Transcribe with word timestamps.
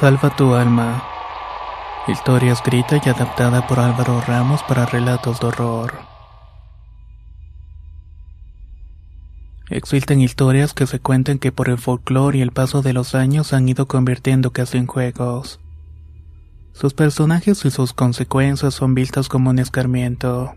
Salva 0.00 0.34
tu 0.34 0.54
alma. 0.54 1.04
Historia 2.08 2.52
escrita 2.52 2.96
y 2.96 3.08
adaptada 3.08 3.64
por 3.68 3.78
Álvaro 3.78 4.20
Ramos 4.20 4.60
para 4.64 4.86
relatos 4.86 5.38
de 5.38 5.46
horror. 5.46 5.94
Existen 9.70 10.20
historias 10.20 10.74
que 10.74 10.88
se 10.88 10.98
cuentan 10.98 11.38
que 11.38 11.52
por 11.52 11.68
el 11.68 11.78
folclore 11.78 12.38
y 12.38 12.42
el 12.42 12.50
paso 12.50 12.82
de 12.82 12.92
los 12.92 13.14
años 13.14 13.52
han 13.52 13.68
ido 13.68 13.86
convirtiendo 13.86 14.50
casi 14.50 14.78
en 14.78 14.88
juegos. 14.88 15.60
Sus 16.72 16.92
personajes 16.92 17.64
y 17.64 17.70
sus 17.70 17.92
consecuencias 17.92 18.74
son 18.74 18.96
vistas 18.96 19.28
como 19.28 19.50
un 19.50 19.60
escarmiento. 19.60 20.56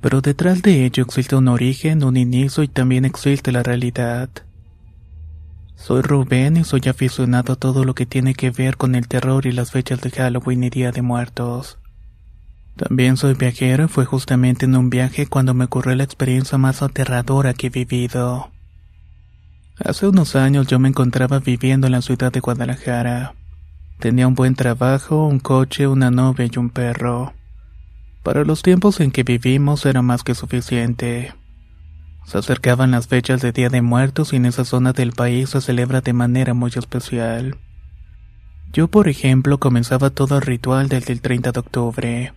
Pero 0.00 0.20
detrás 0.20 0.62
de 0.62 0.84
ello 0.84 1.02
existe 1.02 1.34
un 1.34 1.48
origen, 1.48 2.04
un 2.04 2.16
inicio 2.16 2.62
y 2.62 2.68
también 2.68 3.04
existe 3.04 3.50
la 3.50 3.64
realidad. 3.64 4.30
Soy 5.76 6.02
Rubén 6.02 6.56
y 6.56 6.64
soy 6.64 6.82
aficionado 6.88 7.52
a 7.52 7.56
todo 7.56 7.84
lo 7.84 7.94
que 7.94 8.06
tiene 8.06 8.34
que 8.34 8.50
ver 8.50 8.76
con 8.76 8.94
el 8.94 9.08
terror 9.08 9.46
y 9.46 9.52
las 9.52 9.72
fechas 9.72 10.00
de 10.00 10.10
Halloween 10.10 10.64
y 10.64 10.70
Día 10.70 10.92
de 10.92 11.02
Muertos. 11.02 11.78
También 12.76 13.16
soy 13.16 13.34
viajero 13.34 13.84
y 13.84 13.88
fue 13.88 14.04
justamente 14.04 14.64
en 14.64 14.76
un 14.76 14.90
viaje 14.90 15.26
cuando 15.26 15.54
me 15.54 15.66
ocurrió 15.66 15.94
la 15.94 16.04
experiencia 16.04 16.58
más 16.58 16.82
aterradora 16.82 17.54
que 17.54 17.68
he 17.68 17.70
vivido. 17.70 18.50
Hace 19.84 20.06
unos 20.06 20.36
años 20.36 20.66
yo 20.68 20.78
me 20.78 20.88
encontraba 20.88 21.40
viviendo 21.40 21.86
en 21.86 21.92
la 21.92 22.02
ciudad 22.02 22.32
de 22.32 22.40
Guadalajara. 22.40 23.34
Tenía 23.98 24.26
un 24.26 24.34
buen 24.34 24.54
trabajo, 24.54 25.26
un 25.26 25.40
coche, 25.40 25.86
una 25.86 26.10
novia 26.10 26.48
y 26.50 26.58
un 26.58 26.70
perro. 26.70 27.34
Para 28.22 28.44
los 28.44 28.62
tiempos 28.62 29.00
en 29.00 29.10
que 29.10 29.22
vivimos 29.22 29.84
era 29.84 30.02
más 30.02 30.22
que 30.22 30.34
suficiente. 30.34 31.34
Se 32.26 32.38
acercaban 32.38 32.90
las 32.90 33.06
fechas 33.06 33.42
de 33.42 33.52
Día 33.52 33.68
de 33.68 33.82
Muertos 33.82 34.32
y 34.32 34.36
en 34.36 34.46
esa 34.46 34.64
zona 34.64 34.92
del 34.92 35.12
país 35.12 35.50
se 35.50 35.60
celebra 35.60 36.00
de 36.00 36.12
manera 36.12 36.54
muy 36.54 36.72
especial. 36.74 37.58
Yo, 38.72 38.88
por 38.88 39.08
ejemplo, 39.08 39.58
comenzaba 39.58 40.10
todo 40.10 40.36
el 40.36 40.42
ritual 40.42 40.88
desde 40.88 41.12
el 41.12 41.20
30 41.20 41.52
de 41.52 41.60
octubre. 41.60 42.34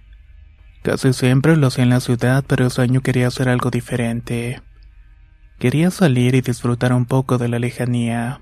Casi 0.83 1.13
siempre 1.13 1.57
lo 1.57 1.67
hacía 1.67 1.83
en 1.83 1.89
la 1.89 1.99
ciudad, 1.99 2.43
pero 2.47 2.67
ese 2.67 2.81
año 2.81 3.01
quería 3.01 3.27
hacer 3.27 3.49
algo 3.49 3.71
diferente. 3.71 4.61
Quería 5.57 5.89
salir 5.89 6.35
y 6.35 6.41
disfrutar 6.41 6.93
un 6.93 7.05
poco 7.05 7.37
de 7.37 7.47
la 7.47 7.57
lejanía. 7.57 8.41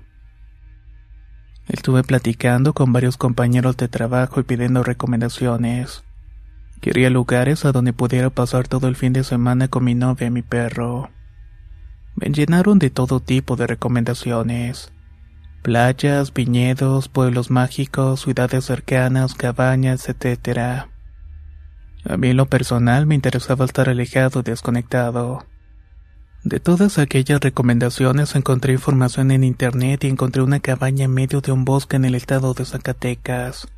Estuve 1.68 2.04
platicando 2.04 2.74
con 2.74 2.92
varios 2.92 3.16
compañeros 3.16 3.76
de 3.76 3.88
trabajo 3.88 4.40
y 4.40 4.42
pidiendo 4.42 4.82
recomendaciones. 4.82 6.04
Quería 6.80 7.08
lugares 7.08 7.64
a 7.64 7.72
donde 7.72 7.92
pudiera 7.92 8.30
pasar 8.30 8.68
todo 8.68 8.86
el 8.88 8.96
fin 8.96 9.12
de 9.12 9.24
semana 9.24 9.68
con 9.68 9.84
mi 9.84 9.94
novia 9.94 10.26
y 10.26 10.30
mi 10.30 10.42
perro. 10.42 11.10
Me 12.16 12.30
llenaron 12.30 12.78
de 12.78 12.88
todo 12.88 13.20
tipo 13.20 13.56
de 13.56 13.66
recomendaciones. 13.66 14.90
Playas, 15.62 16.32
viñedos, 16.32 17.08
pueblos 17.08 17.50
mágicos, 17.50 18.22
ciudades 18.22 18.64
cercanas, 18.64 19.34
cabañas, 19.34 20.08
etc. 20.08 20.86
A 22.08 22.16
mí 22.16 22.28
en 22.28 22.36
lo 22.36 22.46
personal 22.46 23.04
me 23.04 23.14
interesaba 23.14 23.66
estar 23.66 23.90
alejado 23.90 24.40
y 24.40 24.44
desconectado. 24.44 25.44
De 26.42 26.58
todas 26.58 26.98
aquellas 26.98 27.40
recomendaciones 27.40 28.34
encontré 28.34 28.72
información 28.72 29.30
en 29.30 29.44
internet 29.44 30.04
y 30.04 30.08
encontré 30.08 30.40
una 30.40 30.60
cabaña 30.60 31.04
en 31.04 31.12
medio 31.12 31.42
de 31.42 31.52
un 31.52 31.64
bosque 31.64 31.96
en 31.96 32.04
el 32.06 32.14
estado 32.14 32.54
de 32.54 32.64
Zacatecas. 32.64 33.68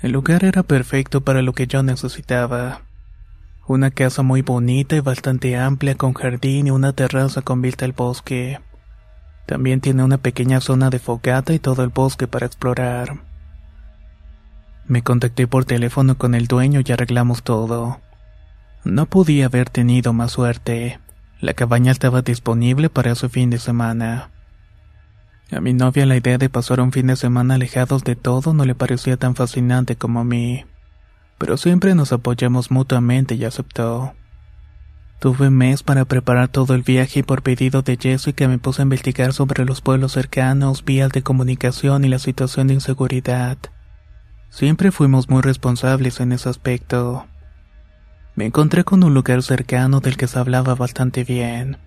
El 0.00 0.12
lugar 0.12 0.44
era 0.44 0.62
perfecto 0.62 1.20
para 1.20 1.42
lo 1.42 1.52
que 1.52 1.66
yo 1.66 1.82
necesitaba. 1.82 2.82
Una 3.66 3.90
casa 3.90 4.22
muy 4.22 4.42
bonita 4.42 4.96
y 4.96 5.00
bastante 5.00 5.56
amplia 5.56 5.94
con 5.94 6.14
jardín 6.14 6.66
y 6.66 6.70
una 6.70 6.92
terraza 6.92 7.42
con 7.42 7.62
vista 7.62 7.84
al 7.84 7.92
bosque. 7.92 8.60
También 9.46 9.80
tiene 9.80 10.02
una 10.02 10.18
pequeña 10.18 10.60
zona 10.60 10.90
de 10.90 10.98
fogata 10.98 11.52
y 11.52 11.58
todo 11.58 11.82
el 11.84 11.90
bosque 11.90 12.26
para 12.26 12.46
explorar. 12.46 13.20
Me 14.86 15.02
contacté 15.02 15.46
por 15.46 15.64
teléfono 15.64 16.18
con 16.18 16.34
el 16.34 16.48
dueño 16.48 16.80
y 16.84 16.92
arreglamos 16.92 17.42
todo. 17.42 18.00
No 18.84 19.06
podía 19.06 19.46
haber 19.46 19.70
tenido 19.70 20.12
más 20.12 20.32
suerte. 20.32 20.98
La 21.40 21.54
cabaña 21.54 21.92
estaba 21.92 22.22
disponible 22.22 22.90
para 22.90 23.12
ese 23.12 23.28
fin 23.28 23.50
de 23.50 23.58
semana. 23.58 24.30
A 25.52 25.60
mi 25.60 25.72
novia 25.72 26.06
la 26.06 26.16
idea 26.16 26.38
de 26.38 26.48
pasar 26.48 26.80
un 26.80 26.92
fin 26.92 27.08
de 27.08 27.16
semana 27.16 27.54
alejados 27.54 28.04
de 28.04 28.16
todo 28.16 28.52
no 28.52 28.64
le 28.64 28.74
parecía 28.74 29.16
tan 29.16 29.34
fascinante 29.34 29.96
como 29.96 30.20
a 30.20 30.24
mí 30.24 30.64
pero 31.40 31.56
siempre 31.56 31.94
nos 31.94 32.12
apoyamos 32.12 32.70
mutuamente 32.70 33.34
y 33.34 33.46
aceptó. 33.46 34.12
Tuve 35.20 35.48
un 35.48 35.56
mes 35.56 35.82
para 35.82 36.04
preparar 36.04 36.48
todo 36.48 36.74
el 36.74 36.82
viaje 36.82 37.20
y 37.20 37.22
por 37.22 37.40
pedido 37.40 37.80
de 37.80 37.96
Jessica 37.96 38.46
me 38.46 38.58
puse 38.58 38.82
a 38.82 38.84
investigar 38.84 39.32
sobre 39.32 39.64
los 39.64 39.80
pueblos 39.80 40.12
cercanos, 40.12 40.84
vías 40.84 41.10
de 41.12 41.22
comunicación 41.22 42.04
y 42.04 42.10
la 42.10 42.18
situación 42.18 42.66
de 42.66 42.74
inseguridad. 42.74 43.56
Siempre 44.50 44.92
fuimos 44.92 45.30
muy 45.30 45.40
responsables 45.40 46.20
en 46.20 46.32
ese 46.32 46.50
aspecto. 46.50 47.26
Me 48.34 48.44
encontré 48.44 48.84
con 48.84 49.02
un 49.02 49.14
lugar 49.14 49.42
cercano 49.42 50.00
del 50.00 50.18
que 50.18 50.26
se 50.26 50.38
hablaba 50.38 50.74
bastante 50.74 51.24
bien, 51.24 51.78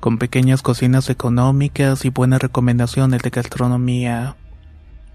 con 0.00 0.16
pequeñas 0.16 0.62
cocinas 0.62 1.10
económicas 1.10 2.06
y 2.06 2.08
buenas 2.08 2.40
recomendaciones 2.40 3.20
de 3.20 3.28
gastronomía. 3.28 4.36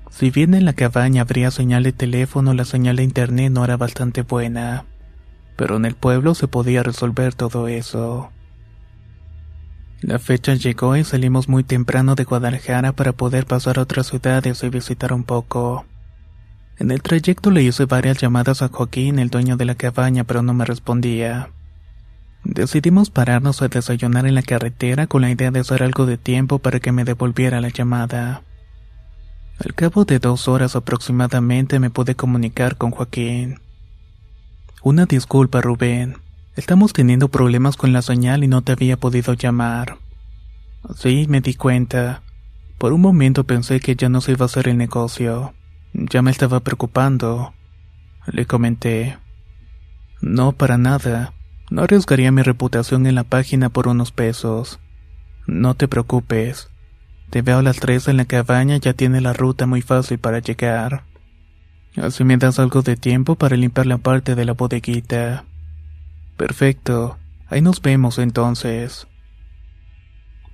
Si 0.10 0.32
bien 0.32 0.54
en 0.54 0.66
la 0.66 0.74
cabaña 0.74 1.22
habría 1.22 1.52
señal 1.52 1.84
de 1.84 1.92
teléfono, 1.92 2.54
la 2.54 2.66
señal 2.66 2.96
de 2.96 3.04
internet 3.04 3.52
no 3.52 3.64
era 3.64 3.78
bastante 3.78 4.22
buena. 4.22 4.86
Pero 5.56 5.78
en 5.78 5.86
el 5.86 5.96
pueblo 5.96 6.36
se 6.36 6.48
podía 6.48 6.84
resolver 6.84 7.34
todo 7.34 7.68
eso. 7.68 8.32
La 10.02 10.20
fecha 10.20 10.54
llegó 10.54 10.96
y 10.96 11.04
salimos 11.04 11.50
muy 11.50 11.64
temprano 11.64 12.16
de 12.16 12.24
Guadalajara 12.24 12.94
para 12.94 13.14
poder 13.14 13.46
pasar 13.48 13.80
a 13.80 13.82
otras 13.82 14.08
ciudades 14.08 14.64
y 14.64 14.70
visitar 14.70 15.12
un 15.12 15.24
poco. 15.24 15.86
En 16.78 16.92
el 16.92 17.02
trayecto 17.02 17.50
le 17.50 17.64
hice 17.64 17.86
varias 17.86 18.20
llamadas 18.20 18.62
a 18.62 18.68
Joaquín, 18.68 19.18
el 19.18 19.32
dueño 19.32 19.58
de 19.58 19.66
la 19.66 19.74
cabaña, 19.74 20.24
pero 20.24 20.44
no 20.44 20.54
me 20.54 20.66
respondía. 20.66 21.50
Decidimos 22.44 23.10
pararnos 23.10 23.64
a 23.64 23.68
desayunar 23.68 24.28
en 24.28 24.36
la 24.36 24.44
carretera 24.44 25.08
con 25.08 25.24
la 25.24 25.32
idea 25.32 25.50
de 25.50 25.62
hacer 25.62 25.82
algo 25.82 26.06
de 26.06 26.18
tiempo 26.18 26.60
para 26.60 26.80
que 26.80 26.92
me 26.92 27.04
devolviera 27.04 27.60
la 27.60 27.70
llamada. 27.70 28.44
Al 29.60 29.74
cabo 29.74 30.06
de 30.06 30.20
dos 30.20 30.48
horas 30.48 30.76
aproximadamente 30.76 31.80
me 31.80 31.90
pude 31.90 32.14
comunicar 32.14 32.78
con 32.78 32.92
Joaquín. 32.92 33.60
Una 34.84 35.06
disculpa, 35.06 35.62
Rubén. 35.62 36.18
Estamos 36.56 36.94
teniendo 36.94 37.30
problemas 37.30 37.76
con 37.76 37.92
la 37.92 38.04
señal 38.04 38.44
y 38.44 38.48
no 38.48 38.62
te 38.62 38.74
había 38.74 38.98
podido 38.98 39.34
llamar. 39.34 39.98
Sí, 40.96 41.26
me 41.28 41.42
di 41.42 41.56
cuenta. 41.56 42.22
Por 42.78 42.94
un 42.94 43.02
momento 43.02 43.46
pensé 43.46 43.80
que 43.80 43.96
ya 43.96 44.10
no 44.10 44.22
se 44.22 44.34
iba 44.34 44.44
a 44.44 44.46
hacer 44.46 44.68
el 44.68 44.78
negocio. 44.78 45.54
Ya 45.94 46.22
me 46.22 46.30
estaba 46.30 46.60
preocupando. 46.60 47.54
Le 48.28 48.46
comenté. 48.46 49.18
No, 50.22 50.52
para 50.52 50.78
nada. 50.78 51.34
No 51.72 51.82
arriesgaría 51.82 52.32
mi 52.32 52.44
reputación 52.44 53.08
en 53.08 53.16
la 53.16 53.24
página 53.24 53.70
por 53.70 53.88
unos 53.88 54.12
pesos. 54.12 54.80
No 55.48 55.74
te 55.74 55.88
preocupes. 55.88 56.70
Te 57.30 57.42
veo 57.42 57.60
a 57.60 57.64
las 57.64 57.78
tres 57.78 58.08
en 58.08 58.18
la 58.18 58.26
cabaña, 58.26 58.78
ya 58.78 58.94
tiene 58.94 59.22
la 59.22 59.34
ruta 59.34 59.66
muy 59.66 59.82
fácil 59.82 60.18
para 60.18 60.40
llegar. 60.40 61.04
Así 61.98 62.24
me 62.24 62.38
das 62.38 62.60
algo 62.60 62.82
de 62.84 62.96
tiempo 62.96 63.36
para 63.36 63.58
limpiar 63.58 63.88
la 63.88 63.98
parte 63.98 64.36
de 64.36 64.46
la 64.46 64.54
bodeguita. 64.54 65.46
Perfecto. 66.38 67.18
Ahí 67.50 67.62
nos 67.62 67.82
vemos 67.82 68.20
entonces. 68.20 69.08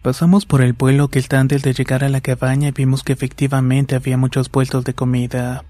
Pasamos 0.02 0.46
por 0.46 0.62
el 0.62 0.74
pueblo 0.74 1.10
que 1.10 1.20
está 1.20 1.40
antes 1.40 1.62
de 1.62 1.74
llegar 1.74 2.04
a 2.04 2.10
la 2.10 2.22
cabaña 2.22 2.70
y 2.70 2.72
vimos 2.72 3.04
que 3.04 3.14
efectivamente 3.14 3.96
había 3.96 4.18
muchos 4.18 4.50
puestos 4.50 4.84
de 4.84 4.94
comida. 4.94 5.66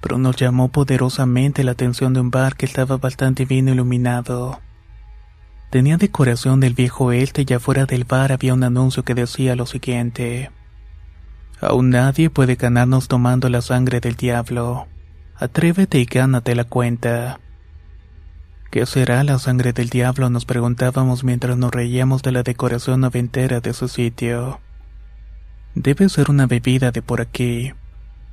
pero 0.00 0.18
nos 0.18 0.34
llamó 0.34 0.68
poderosamente 0.68 1.62
la 1.62 1.72
atención 1.72 2.12
de 2.12 2.20
un 2.20 2.32
bar 2.32 2.56
que 2.56 2.66
estaba 2.66 2.96
bastante 2.96 3.44
bien 3.44 3.68
iluminado. 3.68 4.60
Tenía 5.72 5.96
decoración 5.96 6.60
del 6.60 6.74
viejo 6.74 7.12
este 7.12 7.46
y 7.48 7.52
afuera 7.54 7.86
del 7.86 8.04
bar 8.04 8.30
había 8.30 8.52
un 8.52 8.62
anuncio 8.62 9.04
que 9.04 9.14
decía 9.14 9.56
lo 9.56 9.64
siguiente. 9.64 10.50
Aún 11.62 11.88
nadie 11.88 12.28
puede 12.28 12.56
ganarnos 12.56 13.08
tomando 13.08 13.48
la 13.48 13.62
sangre 13.62 13.98
del 13.98 14.14
diablo. 14.14 14.86
Atrévete 15.34 15.98
y 15.98 16.04
gánate 16.04 16.54
la 16.54 16.64
cuenta. 16.64 17.40
¿Qué 18.70 18.84
será 18.84 19.24
la 19.24 19.38
sangre 19.38 19.72
del 19.72 19.88
diablo? 19.88 20.28
nos 20.28 20.44
preguntábamos 20.44 21.24
mientras 21.24 21.56
nos 21.56 21.70
reíamos 21.70 22.22
de 22.22 22.32
la 22.32 22.42
decoración 22.42 23.00
noventera 23.00 23.60
de 23.60 23.72
su 23.72 23.88
sitio. 23.88 24.60
Debe 25.74 26.10
ser 26.10 26.28
una 26.28 26.46
bebida 26.46 26.90
de 26.90 27.00
por 27.00 27.22
aquí, 27.22 27.72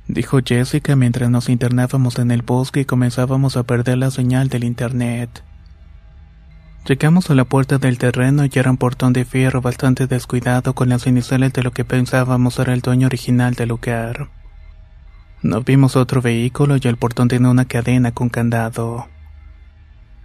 dijo 0.08 0.40
Jessica 0.44 0.94
mientras 0.94 1.30
nos 1.30 1.48
internábamos 1.48 2.18
en 2.18 2.32
el 2.32 2.42
bosque 2.42 2.80
y 2.80 2.84
comenzábamos 2.84 3.56
a 3.56 3.62
perder 3.62 3.96
la 3.96 4.10
señal 4.10 4.50
del 4.50 4.64
internet. 4.64 5.42
Llegamos 6.86 7.30
a 7.30 7.34
la 7.34 7.44
puerta 7.44 7.78
del 7.78 7.98
terreno 7.98 8.44
y 8.46 8.50
era 8.54 8.70
un 8.70 8.78
portón 8.78 9.12
de 9.12 9.24
fierro 9.24 9.60
bastante 9.60 10.06
descuidado 10.06 10.74
con 10.74 10.88
las 10.88 11.06
iniciales 11.06 11.52
de 11.52 11.62
lo 11.62 11.72
que 11.72 11.84
pensábamos 11.84 12.58
era 12.58 12.72
el 12.72 12.80
dueño 12.80 13.06
original 13.06 13.54
del 13.54 13.68
lugar. 13.68 14.30
No 15.42 15.60
vimos 15.60 15.94
otro 15.96 16.22
vehículo 16.22 16.76
y 16.76 16.88
el 16.88 16.96
portón 16.96 17.28
tenía 17.28 17.50
una 17.50 17.66
cadena 17.66 18.12
con 18.12 18.28
candado. 18.28 19.08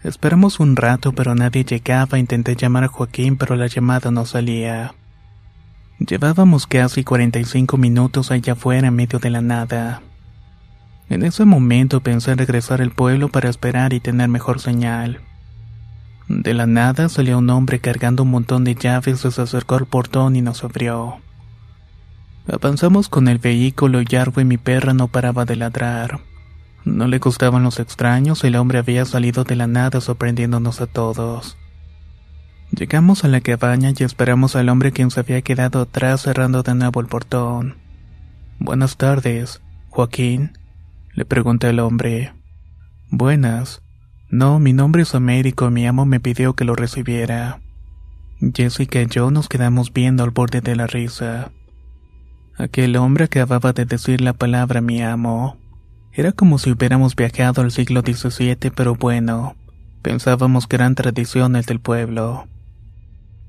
Esperamos 0.04 0.60
un 0.60 0.76
rato 0.76 1.12
pero 1.12 1.36
nadie 1.36 1.66
llegaba, 1.66 2.18
intenté 2.18 2.56
llamar 2.56 2.86
a 2.86 2.88
Joaquín 2.88 3.36
pero 3.38 3.56
la 3.56 3.68
llamada 3.68 4.10
no 4.12 4.26
salía. 4.26 4.96
Llevábamos 6.00 6.68
casi 6.68 7.04
45 7.04 7.78
minutos 7.78 8.32
allá 8.32 8.54
afuera 8.54 8.88
en 8.88 8.96
medio 8.96 9.20
de 9.20 9.30
la 9.30 9.42
nada. 9.42 10.02
En 11.10 11.24
ese 11.24 11.46
momento 11.46 12.02
pensé 12.02 12.32
en 12.32 12.38
regresar 12.38 12.82
al 12.82 12.92
pueblo 12.92 13.30
para 13.30 13.50
esperar 13.50 13.94
y 13.94 14.00
tener 14.00 14.30
mejor 14.30 14.60
señal. 14.60 15.22
De 16.28 16.54
la 16.54 16.66
nada 16.66 17.08
salió 17.10 17.38
un 17.38 17.50
hombre 17.50 17.80
cargando 17.80 18.24
un 18.24 18.32
montón 18.32 18.64
de 18.64 18.76
llaves, 18.76 19.20
se 19.20 19.42
acercó 19.42 19.76
al 19.76 19.86
portón 19.86 20.36
y 20.36 20.42
nos 20.42 20.64
abrió. 20.64 21.18
Avanzamos 22.48 23.10
con 23.10 23.28
el 23.28 23.38
vehículo 23.38 24.02
y 24.02 24.16
Arwen, 24.16 24.48
mi 24.48 24.58
perra, 24.58 24.94
no 24.94 25.08
paraba 25.08 25.46
de 25.46 25.56
ladrar. 25.56 26.20
No 26.84 27.08
le 27.08 27.18
gustaban 27.18 27.64
los 27.64 27.80
extraños, 27.80 28.44
el 28.44 28.56
hombre 28.56 28.80
había 28.80 29.06
salido 29.06 29.44
de 29.44 29.56
la 29.56 29.68
nada 29.68 30.02
sorprendiéndonos 30.02 30.82
a 30.82 30.88
todos. 30.88 31.58
Llegamos 32.72 33.24
a 33.24 33.28
la 33.28 33.42
cabaña 33.42 33.92
y 33.98 34.04
esperamos 34.04 34.56
al 34.56 34.70
hombre 34.70 34.92
quien 34.92 35.12
se 35.12 35.20
había 35.20 35.42
quedado 35.42 35.82
atrás 35.82 36.22
cerrando 36.22 36.62
de 36.62 36.76
nuevo 36.76 37.00
el 37.02 37.08
portón. 37.08 37.78
Buenas 38.60 38.98
tardes, 38.98 39.62
Joaquín, 39.90 40.58
le 41.14 41.26
pregunté 41.26 41.68
al 41.68 41.80
hombre. 41.80 42.34
Buenas. 43.10 43.85
No, 44.30 44.60
mi 44.60 44.74
nombre 44.74 45.04
es 45.04 45.14
Américo 45.14 45.70
mi 45.70 45.86
amo 45.86 46.06
me 46.06 46.20
pidió 46.20 46.54
que 46.54 46.66
lo 46.66 46.76
recibiera. 46.76 47.62
Jessica 48.54 49.02
y 49.02 49.08
yo 49.08 49.32
nos 49.32 49.48
quedamos 49.48 49.94
viendo 49.94 50.24
al 50.24 50.32
borde 50.32 50.62
de 50.62 50.76
la 50.76 50.88
risa. 50.88 51.52
Aquel 52.58 52.96
hombre 52.96 53.26
acababa 53.26 53.74
de 53.74 53.86
decir 53.86 54.22
la 54.22 54.34
palabra 54.34 54.82
mi 54.82 55.02
amo. 55.02 55.58
Era 56.12 56.32
como 56.32 56.58
si 56.58 56.72
hubiéramos 56.72 57.16
viajado 57.16 57.62
al 57.62 57.72
siglo 57.72 58.02
XVII, 58.02 58.72
pero 58.76 58.96
bueno, 58.96 59.56
pensábamos 60.02 60.66
que 60.66 60.78
eran 60.78 60.96
tradiciones 60.96 61.66
del 61.66 61.80
pueblo. 61.80 62.48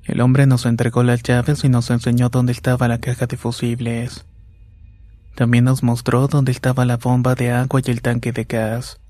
El 0.04 0.20
hombre 0.20 0.46
nos 0.46 0.66
entregó 0.66 1.02
las 1.02 1.22
llaves 1.22 1.64
y 1.64 1.68
nos 1.68 1.90
enseñó 1.90 2.28
dónde 2.28 2.52
estaba 2.52 2.86
la 2.86 2.98
caja 2.98 3.26
de 3.26 3.36
fusibles. 3.36 4.26
También 5.34 5.64
nos 5.64 5.82
mostró 5.82 6.28
dónde 6.28 6.52
estaba 6.52 6.84
la 6.84 6.96
bomba 6.96 7.34
de 7.34 7.50
agua 7.50 7.80
y 7.84 7.90
el 7.90 8.02
tanque 8.02 8.32
de 8.32 8.44
gas. 8.44 9.00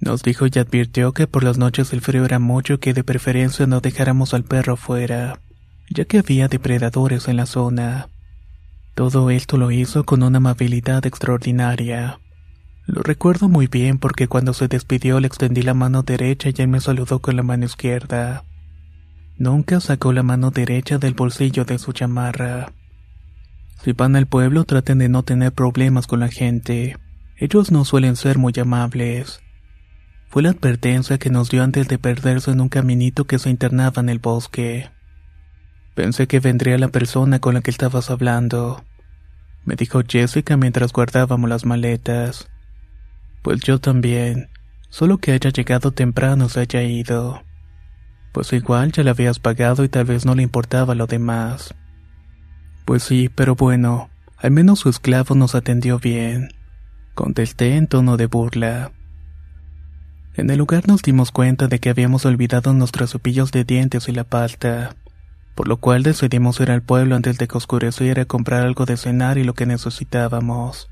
Nos 0.00 0.22
dijo 0.22 0.46
y 0.46 0.58
advirtió 0.58 1.12
que 1.12 1.26
por 1.26 1.44
las 1.44 1.58
noches 1.58 1.92
el 1.92 2.00
frío 2.00 2.24
era 2.24 2.38
mucho 2.38 2.74
y 2.74 2.78
que 2.78 2.94
de 2.94 3.04
preferencia 3.04 3.66
no 3.66 3.80
dejáramos 3.80 4.32
al 4.32 4.44
perro 4.44 4.76
fuera, 4.76 5.40
ya 5.90 6.06
que 6.06 6.18
había 6.18 6.48
depredadores 6.48 7.28
en 7.28 7.36
la 7.36 7.44
zona. 7.44 8.08
Todo 8.94 9.30
esto 9.30 9.58
lo 9.58 9.70
hizo 9.70 10.04
con 10.04 10.22
una 10.22 10.38
amabilidad 10.38 11.04
extraordinaria. 11.04 12.18
Lo 12.86 13.02
recuerdo 13.02 13.48
muy 13.48 13.66
bien 13.66 13.98
porque 13.98 14.26
cuando 14.26 14.54
se 14.54 14.68
despidió 14.68 15.20
le 15.20 15.26
extendí 15.26 15.62
la 15.62 15.74
mano 15.74 16.02
derecha 16.02 16.48
y 16.48 16.54
él 16.62 16.68
me 16.68 16.80
saludó 16.80 17.20
con 17.20 17.36
la 17.36 17.42
mano 17.42 17.66
izquierda. 17.66 18.44
Nunca 19.36 19.80
sacó 19.80 20.12
la 20.12 20.22
mano 20.22 20.50
derecha 20.50 20.98
del 20.98 21.14
bolsillo 21.14 21.64
de 21.64 21.78
su 21.78 21.92
chamarra. 21.92 22.72
Si 23.82 23.92
van 23.92 24.16
al 24.16 24.26
pueblo 24.26 24.64
traten 24.64 24.98
de 24.98 25.08
no 25.08 25.22
tener 25.22 25.52
problemas 25.52 26.06
con 26.06 26.20
la 26.20 26.28
gente. 26.28 26.96
Ellos 27.36 27.70
no 27.70 27.84
suelen 27.84 28.16
ser 28.16 28.38
muy 28.38 28.52
amables. 28.60 29.40
Fue 30.30 30.42
la 30.42 30.50
advertencia 30.50 31.18
que 31.18 31.28
nos 31.28 31.50
dio 31.50 31.62
antes 31.62 31.86
de 31.88 31.98
perderse 31.98 32.50
en 32.50 32.60
un 32.60 32.68
caminito 32.68 33.26
que 33.26 33.38
se 33.38 33.50
internaba 33.50 34.00
en 34.00 34.08
el 34.08 34.18
bosque. 34.18 34.90
Pensé 35.94 36.26
que 36.26 36.40
vendría 36.40 36.78
la 36.78 36.88
persona 36.88 37.40
con 37.40 37.54
la 37.54 37.60
que 37.60 37.70
estabas 37.70 38.10
hablando, 38.10 38.82
me 39.64 39.76
dijo 39.76 40.00
Jessica 40.06 40.56
mientras 40.56 40.92
guardábamos 40.92 41.48
las 41.48 41.64
maletas. 41.64 42.48
Pues 43.42 43.60
yo 43.60 43.78
también. 43.78 44.48
Solo 44.88 45.18
que 45.18 45.32
haya 45.32 45.50
llegado 45.50 45.92
temprano 45.92 46.48
se 46.48 46.60
haya 46.60 46.82
ido. 46.82 47.42
Pues 48.32 48.52
igual 48.52 48.92
ya 48.92 49.02
le 49.02 49.10
habías 49.10 49.38
pagado 49.38 49.84
y 49.84 49.88
tal 49.88 50.04
vez 50.06 50.24
no 50.24 50.34
le 50.34 50.42
importaba 50.42 50.94
lo 50.94 51.06
demás. 51.06 51.74
Pues 52.84 53.02
sí, 53.02 53.28
pero 53.28 53.54
bueno, 53.54 54.10
al 54.36 54.50
menos 54.50 54.80
su 54.80 54.88
esclavo 54.88 55.34
nos 55.34 55.54
atendió 55.54 55.98
bien. 55.98 56.48
Contesté 57.14 57.76
en 57.76 57.86
tono 57.86 58.16
de 58.16 58.26
burla. 58.26 58.92
En 60.36 60.48
el 60.50 60.58
lugar 60.58 60.86
nos 60.86 61.02
dimos 61.02 61.32
cuenta 61.32 61.66
de 61.66 61.80
que 61.80 61.90
habíamos 61.90 62.24
olvidado 62.24 62.72
nuestros 62.72 63.10
cepillos 63.10 63.50
de 63.50 63.64
dientes 63.64 64.08
y 64.08 64.12
la 64.12 64.24
pasta, 64.24 64.94
por 65.54 65.66
lo 65.66 65.78
cual 65.78 66.02
decidimos 66.02 66.60
ir 66.60 66.70
al 66.70 66.82
pueblo 66.82 67.16
antes 67.16 67.36
de 67.38 67.48
que 67.48 67.58
oscureciera 67.58 68.22
a 68.22 68.26
comprar 68.26 68.62
algo 68.62 68.86
de 68.86 68.96
cenar 68.96 69.38
y 69.38 69.44
lo 69.44 69.54
que 69.54 69.66
necesitábamos. 69.66 70.88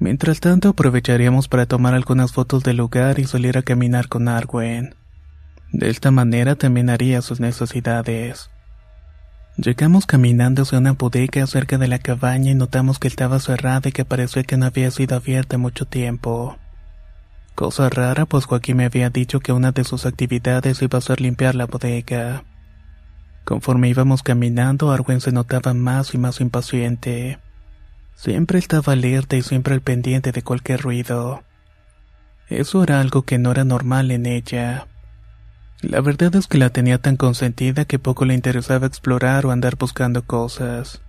Mientras 0.00 0.40
tanto 0.40 0.70
aprovecharíamos 0.70 1.48
para 1.48 1.66
tomar 1.66 1.94
algunas 1.94 2.32
fotos 2.32 2.62
del 2.62 2.78
lugar 2.78 3.18
y 3.18 3.24
salir 3.24 3.58
a 3.58 3.62
caminar 3.62 4.08
con 4.08 4.28
Arwen. 4.28 4.94
De 5.72 5.90
esta 5.90 6.10
manera 6.10 6.54
también 6.54 6.88
haría 6.88 7.20
sus 7.20 7.40
necesidades. 7.40 8.48
Llegamos 9.56 10.06
caminando 10.06 10.62
hacia 10.62 10.78
una 10.78 10.92
bodega 10.92 11.46
cerca 11.46 11.78
de 11.78 11.88
la 11.88 11.98
cabaña 11.98 12.52
y 12.52 12.54
notamos 12.54 13.00
que 13.00 13.08
estaba 13.08 13.40
cerrada 13.40 13.88
y 13.88 13.92
que 13.92 14.04
parecía 14.04 14.44
que 14.44 14.56
no 14.56 14.66
había 14.66 14.90
sido 14.92 15.16
abierta 15.16 15.58
mucho 15.58 15.84
tiempo. 15.84 16.56
Cosa 17.58 17.90
rara, 17.90 18.24
pues 18.24 18.44
Joaquín 18.44 18.76
me 18.76 18.84
había 18.84 19.10
dicho 19.10 19.40
que 19.40 19.50
una 19.50 19.72
de 19.72 19.82
sus 19.82 20.06
actividades 20.06 20.80
iba 20.80 20.96
a 20.96 21.00
ser 21.02 21.20
limpiar 21.20 21.56
la 21.56 21.66
bodega. 21.66 22.44
Conforme 23.44 23.88
íbamos 23.88 24.22
caminando, 24.22 24.92
Arwen 24.92 25.20
se 25.20 25.32
notaba 25.32 25.74
más 25.74 26.14
y 26.14 26.18
más 26.18 26.40
impaciente. 26.40 27.40
Siempre 28.14 28.60
estaba 28.60 28.92
alerta 28.92 29.34
y 29.34 29.42
siempre 29.42 29.74
al 29.74 29.80
pendiente 29.80 30.30
de 30.30 30.42
cualquier 30.42 30.82
ruido. 30.82 31.42
Eso 32.48 32.84
era 32.84 33.00
algo 33.00 33.22
que 33.22 33.38
no 33.38 33.50
era 33.50 33.64
normal 33.64 34.12
en 34.12 34.26
ella. 34.26 34.86
La 35.80 36.00
verdad 36.00 36.36
es 36.36 36.46
que 36.46 36.58
la 36.58 36.70
tenía 36.70 36.98
tan 36.98 37.16
consentida 37.16 37.86
que 37.86 37.98
poco 37.98 38.24
le 38.24 38.34
interesaba 38.34 38.86
explorar 38.86 39.46
o 39.46 39.50
andar 39.50 39.74
buscando 39.74 40.24
cosas. 40.24 41.02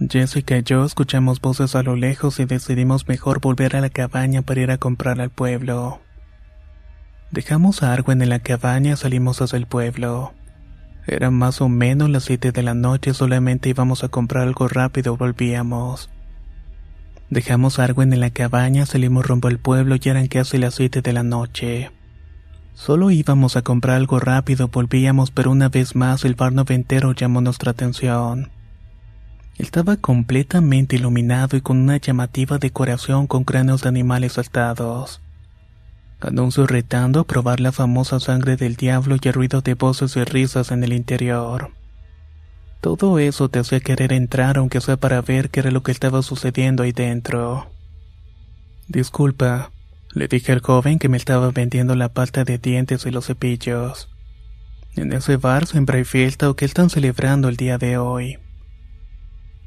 Jessica 0.00 0.58
y 0.58 0.62
yo 0.64 0.84
escuchamos 0.84 1.40
voces 1.40 1.76
a 1.76 1.84
lo 1.84 1.94
lejos 1.94 2.40
y 2.40 2.46
decidimos 2.46 3.06
mejor 3.06 3.40
volver 3.40 3.76
a 3.76 3.80
la 3.80 3.90
cabaña 3.90 4.42
para 4.42 4.60
ir 4.60 4.70
a 4.72 4.78
comprar 4.78 5.20
al 5.20 5.30
pueblo. 5.30 6.00
Dejamos 7.30 7.82
a 7.82 7.92
Arwen 7.92 8.20
en 8.20 8.28
la 8.28 8.40
cabaña 8.40 8.94
y 8.94 8.96
salimos 8.96 9.40
hacia 9.40 9.56
el 9.56 9.66
pueblo. 9.66 10.34
Era 11.06 11.30
más 11.30 11.60
o 11.60 11.68
menos 11.68 12.10
las 12.10 12.24
siete 12.24 12.50
de 12.50 12.62
la 12.64 12.74
noche, 12.74 13.14
solamente 13.14 13.68
íbamos 13.68 14.02
a 14.02 14.08
comprar 14.08 14.42
algo 14.44 14.66
rápido, 14.66 15.16
volvíamos. 15.16 16.10
Dejamos 17.30 17.78
a 17.78 17.84
Arwen 17.84 18.12
en 18.12 18.20
la 18.20 18.30
cabaña, 18.30 18.86
salimos 18.86 19.24
rumbo 19.24 19.46
al 19.46 19.58
pueblo 19.58 19.96
y 20.02 20.08
eran 20.08 20.26
casi 20.26 20.58
las 20.58 20.74
siete 20.74 21.02
de 21.02 21.12
la 21.12 21.22
noche. 21.22 21.92
Solo 22.74 23.12
íbamos 23.12 23.56
a 23.56 23.62
comprar 23.62 23.96
algo 23.96 24.18
rápido, 24.18 24.68
volvíamos, 24.68 25.30
pero 25.30 25.52
una 25.52 25.68
vez 25.68 25.94
más 25.94 26.24
el 26.24 26.34
bar 26.34 26.52
noventero 26.52 27.12
llamó 27.12 27.40
nuestra 27.40 27.70
atención. 27.70 28.50
Estaba 29.58 29.96
completamente 29.96 30.96
iluminado 30.96 31.56
y 31.56 31.60
con 31.60 31.78
una 31.78 31.96
llamativa 31.98 32.58
decoración 32.58 33.26
con 33.28 33.44
cráneos 33.44 33.82
de 33.82 33.88
animales 33.88 34.32
saltados. 34.32 35.20
Anuncio 36.20 36.66
retando 36.66 37.20
a 37.20 37.24
probar 37.24 37.60
la 37.60 37.70
famosa 37.70 38.18
sangre 38.18 38.56
del 38.56 38.76
diablo 38.76 39.16
y 39.20 39.28
el 39.28 39.34
ruido 39.34 39.60
de 39.60 39.74
voces 39.74 40.16
y 40.16 40.24
risas 40.24 40.72
en 40.72 40.82
el 40.82 40.92
interior. 40.92 41.70
Todo 42.80 43.18
eso 43.18 43.48
te 43.48 43.60
hacía 43.60 43.80
querer 43.80 44.12
entrar 44.12 44.58
aunque 44.58 44.80
sea 44.80 44.96
para 44.96 45.22
ver 45.22 45.50
qué 45.50 45.60
era 45.60 45.70
lo 45.70 45.82
que 45.82 45.92
estaba 45.92 46.22
sucediendo 46.22 46.82
ahí 46.82 46.92
dentro. 46.92 47.70
Disculpa, 48.88 49.70
le 50.12 50.28
dije 50.28 50.52
al 50.52 50.60
joven 50.60 50.98
que 50.98 51.08
me 51.08 51.16
estaba 51.16 51.50
vendiendo 51.50 51.94
la 51.94 52.12
pasta 52.12 52.44
de 52.44 52.58
dientes 52.58 53.06
y 53.06 53.10
los 53.10 53.26
cepillos. 53.26 54.08
En 54.96 55.12
ese 55.12 55.36
bar 55.36 55.66
siempre 55.66 55.98
hay 55.98 56.04
fiesta 56.04 56.50
o 56.50 56.56
que 56.56 56.64
están 56.64 56.90
celebrando 56.90 57.48
el 57.48 57.56
día 57.56 57.78
de 57.78 57.98
hoy. 57.98 58.38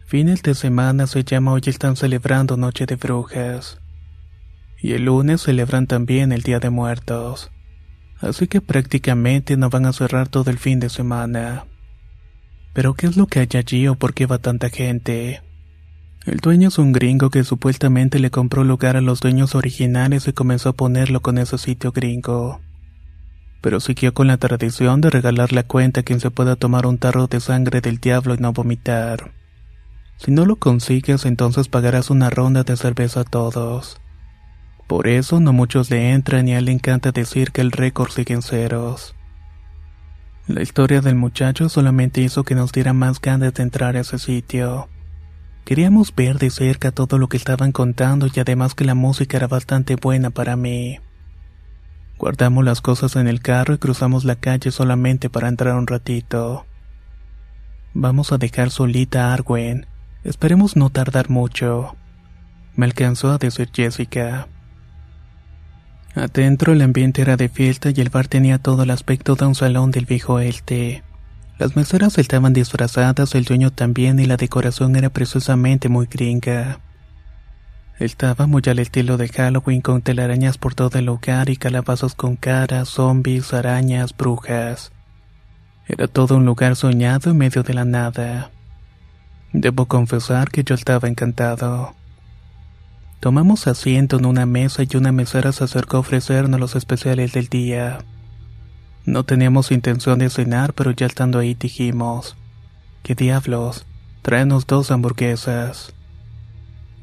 Fines 0.08 0.42
de 0.42 0.56
semana 0.56 1.06
se 1.06 1.26
llama 1.26 1.52
hoy 1.52 1.64
están 1.66 1.98
celebrando 1.98 2.56
Noche 2.56 2.86
de 2.86 2.96
Brujas. 2.96 3.82
Y 4.82 4.94
el 4.94 5.04
lunes 5.04 5.42
celebran 5.42 5.86
también 5.86 6.32
el 6.32 6.44
Día 6.44 6.62
de 6.62 6.70
Muertos. 6.70 7.52
Así 8.22 8.48
que 8.48 8.62
prácticamente 8.62 9.58
no 9.58 9.70
van 9.70 9.86
a 9.86 9.92
cerrar 9.92 10.30
todo 10.30 10.50
el 10.50 10.60
fin 10.60 10.80
de 10.80 10.88
semana. 10.88 11.66
Pero 12.72 12.94
¿qué 12.94 13.08
es 13.08 13.18
lo 13.18 13.28
que 13.28 13.42
hay 13.42 13.50
allí 13.56 13.86
o 13.90 13.96
por 13.96 14.14
qué 14.14 14.26
va 14.26 14.38
tanta 14.38 14.70
gente? 14.70 15.42
El 16.26 16.38
dueño 16.38 16.70
es 16.70 16.78
un 16.78 16.94
gringo 16.94 17.30
que 17.30 17.44
supuestamente 17.44 18.20
le 18.20 18.32
compró 18.32 18.64
lugar 18.64 18.96
a 18.96 19.02
los 19.02 19.20
dueños 19.20 19.56
originales 19.56 20.26
y 20.30 20.32
comenzó 20.32 20.70
a 20.70 20.74
ponerlo 20.74 21.22
con 21.22 21.38
ese 21.38 21.58
sitio 21.58 21.92
gringo. 21.92 22.62
Pero 23.60 23.82
siguió 23.82 24.14
con 24.14 24.28
la 24.28 24.38
tradición 24.38 25.02
de 25.02 25.10
regalar 25.10 25.52
la 25.52 25.64
cuenta 25.64 26.00
a 26.00 26.04
quien 26.04 26.22
se 26.22 26.32
pueda 26.32 26.56
tomar 26.56 26.86
un 26.86 26.98
tarro 26.98 27.28
de 27.28 27.42
sangre 27.42 27.82
del 27.82 27.98
diablo 27.98 28.36
y 28.36 28.38
no 28.38 28.54
vomitar. 28.54 29.36
Si 30.18 30.32
no 30.32 30.46
lo 30.46 30.56
consigues, 30.58 31.26
entonces 31.26 31.68
pagarás 31.68 32.10
una 32.10 32.30
ronda 32.30 32.64
de 32.64 32.76
cerveza 32.76 33.22
a 33.22 33.24
todos. 33.24 34.00
Por 34.88 35.08
eso 35.08 35.40
no 35.40 35.54
muchos 35.54 35.90
le 35.90 36.12
entran 36.12 36.48
y 36.48 36.54
a 36.54 36.60
él 36.60 36.66
le 36.66 36.72
encanta 36.72 37.12
decir 37.12 37.52
que 37.52 37.62
el 37.62 37.72
récord 37.72 38.10
sigue 38.10 38.34
en 38.34 38.42
ceros. 38.42 39.16
La 40.48 40.62
historia 40.62 41.02
del 41.02 41.16
muchacho 41.16 41.68
solamente 41.68 42.22
hizo 42.22 42.44
que 42.44 42.56
nos 42.56 42.72
diera 42.72 42.94
más 42.94 43.20
ganas 43.20 43.54
de 43.54 43.64
entrar 43.64 43.98
a 43.98 44.00
ese 44.00 44.18
sitio. 44.18 44.88
Queríamos 45.66 46.16
ver 46.16 46.38
de 46.38 46.50
cerca 46.50 46.92
todo 46.92 47.18
lo 47.18 47.28
que 47.28 47.36
estaban 47.36 47.74
contando 47.74 48.28
y 48.34 48.40
además 48.40 48.74
que 48.74 48.86
la 48.86 48.96
música 48.96 49.36
era 49.36 49.48
bastante 49.48 49.98
buena 49.98 50.30
para 50.30 50.56
mí. 50.56 51.00
Guardamos 52.18 52.64
las 52.64 52.80
cosas 52.80 53.18
en 53.18 53.28
el 53.28 53.42
carro 53.42 53.74
y 53.74 53.78
cruzamos 53.78 54.24
la 54.24 54.38
calle 54.38 54.72
solamente 54.72 55.30
para 55.30 55.50
entrar 55.50 55.76
un 55.76 55.86
ratito. 55.86 56.66
Vamos 57.94 58.32
a 58.32 58.38
dejar 58.38 58.72
solita 58.72 59.28
a 59.28 59.34
Arwen. 59.34 59.86
Esperemos 60.24 60.76
no 60.76 60.90
tardar 60.90 61.30
mucho. 61.30 61.96
Me 62.76 62.86
alcanzó 62.86 63.32
a 63.32 63.38
decir 63.38 63.70
Jessica. 63.74 64.48
Adentro 66.16 66.74
el 66.74 66.82
ambiente 66.82 67.22
era 67.22 67.38
de 67.38 67.50
fiesta 67.50 67.92
y 67.92 68.02
el 68.02 68.10
bar 68.10 68.28
tenía 68.28 68.58
todo 68.58 68.84
el 68.84 68.92
aspecto 68.92 69.36
de 69.36 69.46
un 69.46 69.56
salón 69.56 69.92
del 69.92 70.06
viejo 70.06 70.40
este. 70.40 71.04
Las 71.60 71.76
meseras 71.76 72.18
estaban 72.18 72.54
disfrazadas, 72.54 73.36
el 73.36 73.46
dueño 73.46 73.72
también 73.72 74.20
y 74.20 74.26
la 74.26 74.38
decoración 74.38 74.96
era 74.96 75.10
precisamente 75.10 75.90
muy 75.90 76.06
gringa. 76.06 76.80
Estaba 78.00 78.46
muy 78.46 78.62
al 78.68 78.78
estilo 78.78 79.18
de 79.18 79.28
Halloween 79.28 79.82
con 79.82 80.04
telarañas 80.04 80.60
por 80.60 80.76
todo 80.76 81.00
el 81.00 81.06
lugar 81.06 81.50
y 81.50 81.58
calabazos 81.58 82.14
con 82.14 82.36
caras, 82.36 82.90
zombies, 82.90 83.54
arañas, 83.54 84.16
brujas. 84.16 84.92
Era 85.88 86.08
todo 86.08 86.38
un 86.38 86.46
lugar 86.46 86.76
soñado 86.76 87.32
en 87.32 87.38
medio 87.38 87.64
de 87.64 87.74
la 87.74 87.86
nada. 87.86 88.52
Debo 89.60 89.88
confesar 89.88 90.52
que 90.52 90.64
yo 90.64 90.76
estaba 90.76 91.08
encantado. 91.08 91.96
Tomamos 93.20 93.66
asiento 93.66 94.20
en 94.20 94.28
una 94.28 94.46
mesa 94.46 94.84
y 94.84 94.98
una 94.98 95.12
mesera 95.12 95.52
se 95.52 95.64
acercó 95.64 95.98
a 95.98 96.02
ofrecernos 96.02 96.60
los 96.60 96.76
especiales 96.76 97.34
del 97.34 97.48
día. 97.48 97.98
No 99.04 99.24
teníamos 99.24 99.72
intención 99.72 100.20
de 100.20 100.30
cenar, 100.30 100.74
pero 100.74 100.92
ya 100.92 101.08
estando 101.08 101.40
ahí 101.40 101.56
dijimos, 101.56 102.38
¿qué 103.02 103.16
diablos? 103.16 103.88
Tráenos 104.22 104.68
dos 104.68 104.92
hamburguesas. 104.92 105.92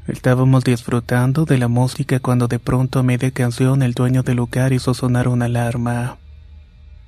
Estábamos 0.07 0.63
disfrutando 0.63 1.43
de 1.43 1.57
la 1.57 1.67
música 1.67 2.21
cuando 2.21 2.47
de 2.47 2.59
pronto 2.59 2.99
a 2.99 3.03
media 3.03 3.31
canción 3.31 3.83
el 3.83 3.93
dueño 3.93 4.23
del 4.23 4.37
lugar 4.37 4.71
hizo 4.71 4.93
sonar 4.93 5.27
una 5.27 5.45
alarma. 5.45 6.19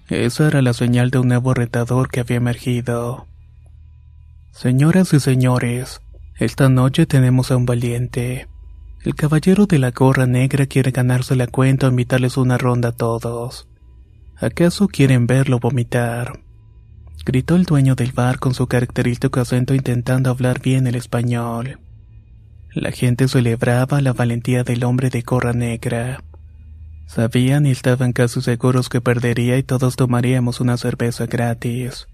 Esa 0.10 0.48
era 0.48 0.62
la 0.62 0.74
señal 0.74 1.10
de 1.10 1.20
un 1.20 1.30
nuevo 1.30 1.54
retador 1.54 2.10
que 2.10 2.20
había 2.20 2.36
emergido. 2.36 3.28
Señoras 4.58 5.14
y 5.14 5.20
señores, 5.20 6.02
esta 6.40 6.68
noche 6.68 7.06
tenemos 7.06 7.52
a 7.52 7.58
un 7.58 7.68
valiente. 7.68 8.48
El 9.04 9.14
caballero 9.14 9.68
de 9.68 9.78
la 9.78 9.92
gorra 9.92 10.26
negra 10.26 10.66
quiere 10.66 10.90
ganarse 10.90 11.36
la 11.36 11.46
cuenta 11.46 11.86
o 11.86 11.92
invitarles 11.92 12.38
una 12.38 12.58
ronda 12.58 12.90
a 12.90 12.92
todos. 12.92 13.68
¿Acaso 14.36 14.88
quieren 14.88 15.28
verlo 15.28 15.60
vomitar? 15.60 16.40
Gritó 17.24 17.56
el 17.56 17.66
dueño 17.66 17.94
del 17.94 18.14
bar 18.14 18.40
con 18.40 18.56
su 18.56 18.66
característico 18.66 19.40
acento 19.40 19.76
intentando 19.76 20.32
hablar 20.32 20.60
bien 20.60 20.88
el 20.88 20.96
español. 20.96 21.80
La 22.74 22.90
gente 22.92 23.28
celebraba 23.28 24.02
la 24.02 24.14
valentía 24.14 24.64
del 24.64 24.86
hombre 24.86 25.12
de 25.12 25.22
gorra 25.22 25.54
negra. 25.54 26.24
Sabían 27.06 27.68
y 27.68 27.70
estaban 27.70 28.12
casi 28.12 28.42
seguros 28.42 28.90
que 28.90 29.02
perdería 29.02 29.56
y 29.60 29.62
todos 29.62 29.96
tomaríamos 29.96 30.62
una 30.62 30.78
cerveza 30.78 31.28
gratis. 31.28 32.08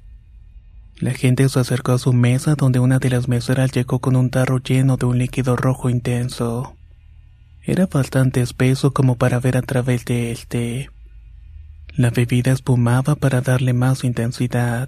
La 1.04 1.12
gente 1.12 1.50
se 1.50 1.60
acercó 1.60 1.92
a 1.92 1.98
su 1.98 2.14
mesa 2.14 2.56
donde 2.56 2.80
una 2.80 2.98
de 2.98 3.10
las 3.10 3.28
meseras 3.28 3.74
llegó 3.74 4.00
con 4.00 4.16
un 4.16 4.30
tarro 4.30 4.60
lleno 4.60 4.96
de 4.96 5.06
un 5.06 5.18
líquido 5.18 5.58
rojo 5.58 5.90
intenso. 5.90 6.78
Era 7.62 7.88
bastante 7.88 8.40
espeso 8.40 8.94
como 8.94 9.18
para 9.18 9.42
ver 9.42 9.58
a 9.58 9.64
través 9.64 10.06
de 10.06 10.32
este. 10.32 10.92
La 11.94 12.10
bebida 12.10 12.54
espumaba 12.54 13.16
para 13.16 13.42
darle 13.42 13.74
más 13.74 14.06
intensidad. 14.06 14.88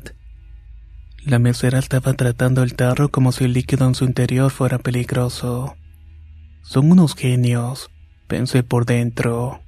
La 1.26 1.38
mesera 1.38 1.80
estaba 1.80 2.14
tratando 2.14 2.64
el 2.64 2.76
tarro 2.76 3.10
como 3.10 3.34
si 3.34 3.44
el 3.44 3.52
líquido 3.52 3.86
en 3.86 3.94
su 3.94 4.06
interior 4.06 4.52
fuera 4.52 4.78
peligroso. 4.80 5.76
Son 6.62 6.92
unos 6.94 7.14
genios, 7.16 7.90
pensé 8.28 8.64
por 8.64 8.86
dentro. 8.86 9.65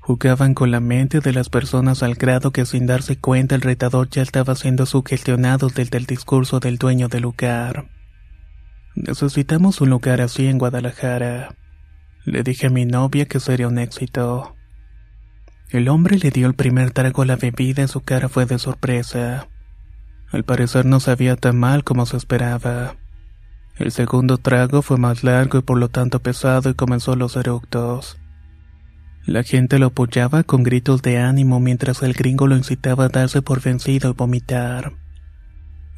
Jugaban 0.00 0.54
con 0.54 0.70
la 0.70 0.80
mente 0.80 1.20
de 1.20 1.32
las 1.32 1.50
personas 1.50 2.02
al 2.02 2.14
grado 2.14 2.50
que 2.50 2.66
sin 2.66 2.86
darse 2.86 3.18
cuenta 3.18 3.54
el 3.54 3.60
retador 3.60 4.08
ya 4.08 4.22
estaba 4.22 4.54
siendo 4.56 4.86
sugestionado 4.86 5.68
desde 5.68 5.98
el 5.98 6.06
discurso 6.06 6.58
del 6.58 6.78
dueño 6.78 7.08
del 7.08 7.22
lugar. 7.22 7.86
Necesitamos 8.94 9.80
un 9.80 9.90
lugar 9.90 10.20
así 10.20 10.46
en 10.46 10.58
Guadalajara. 10.58 11.54
Le 12.24 12.42
dije 12.42 12.66
a 12.66 12.70
mi 12.70 12.86
novia 12.86 13.26
que 13.26 13.40
sería 13.40 13.68
un 13.68 13.78
éxito. 13.78 14.56
El 15.70 15.88
hombre 15.88 16.18
le 16.18 16.30
dio 16.30 16.46
el 16.48 16.54
primer 16.54 16.90
trago 16.90 17.22
a 17.22 17.26
la 17.26 17.36
bebida 17.36 17.82
y 17.82 17.88
su 17.88 18.00
cara 18.00 18.28
fue 18.28 18.46
de 18.46 18.58
sorpresa. 18.58 19.48
Al 20.32 20.44
parecer 20.44 20.86
no 20.86 21.00
sabía 21.00 21.36
tan 21.36 21.58
mal 21.58 21.84
como 21.84 22.06
se 22.06 22.16
esperaba. 22.16 22.96
El 23.76 23.92
segundo 23.92 24.36
trago 24.36 24.82
fue 24.82 24.98
más 24.98 25.24
largo 25.24 25.58
y 25.58 25.62
por 25.62 25.78
lo 25.78 25.88
tanto 25.88 26.20
pesado 26.20 26.70
y 26.70 26.74
comenzó 26.74 27.16
los 27.16 27.36
eructos. 27.36 28.19
La 29.30 29.44
gente 29.44 29.78
lo 29.78 29.86
apoyaba 29.86 30.42
con 30.42 30.64
gritos 30.64 31.02
de 31.02 31.18
ánimo 31.18 31.60
mientras 31.60 32.02
el 32.02 32.14
gringo 32.14 32.48
lo 32.48 32.56
incitaba 32.56 33.04
a 33.04 33.08
darse 33.10 33.42
por 33.42 33.62
vencido 33.62 34.10
y 34.10 34.12
vomitar. 34.12 34.94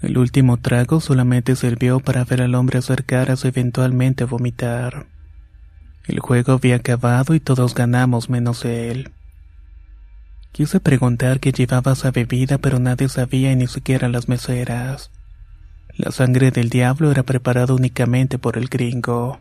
El 0.02 0.18
último 0.18 0.58
trago 0.58 1.00
solamente 1.00 1.56
sirvió 1.56 2.00
para 2.00 2.26
ver 2.26 2.42
al 2.42 2.54
hombre 2.54 2.80
acercarse 2.80 3.48
eventualmente 3.48 4.24
a 4.24 4.26
vomitar. 4.26 5.06
El 6.04 6.20
juego 6.20 6.52
había 6.52 6.76
acabado 6.76 7.34
y 7.34 7.40
todos 7.40 7.74
ganamos 7.74 8.28
menos 8.28 8.66
él. 8.66 9.12
Quise 10.52 10.78
preguntar 10.80 11.40
qué 11.40 11.52
llevaba 11.52 11.92
esa 11.92 12.10
bebida, 12.10 12.58
pero 12.58 12.80
nadie 12.80 13.08
sabía 13.08 13.50
y 13.50 13.56
ni 13.56 13.66
siquiera 13.66 14.10
las 14.10 14.28
meseras. 14.28 15.10
La 15.96 16.10
sangre 16.10 16.50
del 16.50 16.68
diablo 16.68 17.10
era 17.10 17.22
preparada 17.22 17.72
únicamente 17.72 18.38
por 18.38 18.58
el 18.58 18.68
gringo. 18.68 19.40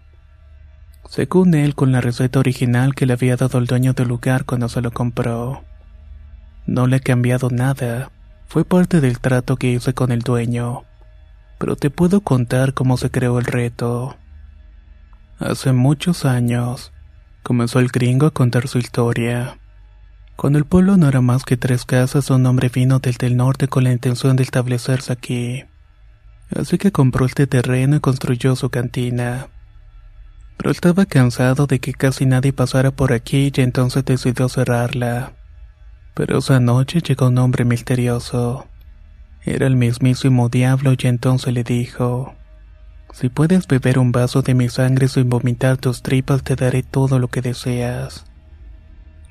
Según 1.10 1.54
él, 1.54 1.76
con 1.76 1.92
la 1.92 2.02
receta 2.02 2.40
original 2.40 2.96
que 2.96 3.06
le 3.06 3.14
había 3.14 3.36
dado 3.36 3.58
el 3.58 3.66
dueño 3.66 3.94
del 3.94 4.08
lugar 4.08 4.46
cuando 4.46 4.70
se 4.70 4.82
lo 4.82 4.92
compró. 4.92 5.64
No 6.66 6.88
le 6.88 6.98
he 6.98 7.02
cambiado 7.02 7.50
nada. 7.50 8.12
Fue 8.48 8.66
parte 8.66 9.02
del 9.02 9.20
trato 9.20 9.58
que 9.58 9.72
hice 9.72 9.94
con 9.94 10.12
el 10.12 10.22
dueño. 10.22 10.84
Pero 11.58 11.76
te 11.76 11.90
puedo 11.90 12.22
contar 12.22 12.74
cómo 12.74 12.98
se 12.98 13.10
creó 13.12 13.40
el 13.40 13.46
reto. 13.46 14.16
Hace 15.40 15.74
muchos 15.74 16.24
años, 16.26 16.94
comenzó 17.44 17.80
el 17.80 17.88
gringo 17.88 18.28
a 18.28 18.32
contar 18.32 18.68
su 18.68 18.78
historia. 18.78 19.58
Cuando 20.36 20.60
el 20.60 20.66
pueblo 20.66 20.98
no 20.98 21.08
era 21.08 21.22
más 21.22 21.44
que 21.44 21.58
tres 21.58 21.86
casas, 21.86 22.30
un 22.30 22.46
hombre 22.46 22.70
vino 22.70 23.00
desde 23.00 23.28
el 23.28 23.38
norte 23.38 23.68
con 23.68 23.84
la 23.84 23.92
intención 23.92 24.36
de 24.36 24.44
establecerse 24.44 25.12
aquí. 25.14 25.66
Así 26.56 26.78
que 26.78 26.92
compró 26.92 27.26
este 27.26 27.48
terreno 27.48 27.96
y 27.96 28.00
construyó 28.00 28.56
su 28.56 28.70
cantina. 28.70 29.48
Pero 30.62 30.70
estaba 30.70 31.08
cansado 31.08 31.66
de 31.66 31.80
que 31.80 31.92
casi 31.92 32.28
nadie 32.28 32.54
pasara 32.54 32.92
por 32.92 33.14
aquí 33.14 33.52
y 33.52 33.62
entonces 33.62 34.06
decidió 34.06 34.48
cerrarla. 34.48 35.34
Pero 36.14 36.38
esa 36.38 36.60
noche 36.60 37.02
llegó 37.02 37.30
un 37.30 37.40
hombre 37.40 37.66
misterioso. 37.66 38.68
Era 39.44 39.66
el 39.66 39.76
mismísimo 39.76 40.50
diablo 40.50 40.94
y 40.96 41.08
entonces 41.08 41.52
le 41.52 41.64
dijo, 41.64 42.36
si 43.12 43.30
puedes 43.30 43.66
beber 43.66 43.98
un 43.98 44.12
vaso 44.12 44.44
de 44.44 44.54
mi 44.54 44.70
sangre 44.70 45.08
sin 45.08 45.32
vomitar 45.32 45.78
tus 45.78 46.04
tripas, 46.04 46.44
te 46.44 46.56
daré 46.56 46.84
todo 46.84 47.18
lo 47.18 47.28
que 47.30 47.42
deseas. 47.42 48.26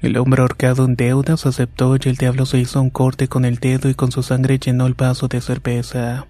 El 0.01 0.17
hombre 0.17 0.43
ahorcado 0.43 0.85
en 0.85 0.97
deudas 0.97 1.47
aceptó 1.47 1.95
y 1.95 2.09
el 2.09 2.17
diablo 2.17 2.45
se 2.45 2.59
hizo 2.59 2.83
un 2.83 2.91
corte 2.91 3.29
con 3.29 3.45
el 3.45 3.59
dedo 3.59 3.89
y 3.89 3.95
con 3.95 4.11
su 4.11 4.25
sangre 4.25 4.59
llenó 4.59 4.89
el 4.89 4.95
vaso 4.95 5.29
de 5.29 5.41
cerveza. 5.41 6.27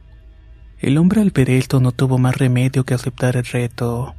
El 0.78 0.99
hombre 0.99 1.23
al 1.23 1.30
ver 1.30 1.49
esto 1.49 1.80
no 1.80 1.92
tuvo 1.92 2.19
más 2.19 2.37
remedio 2.37 2.85
que 2.85 2.92
aceptar 2.92 3.38
el 3.38 3.47
reto. 3.47 4.14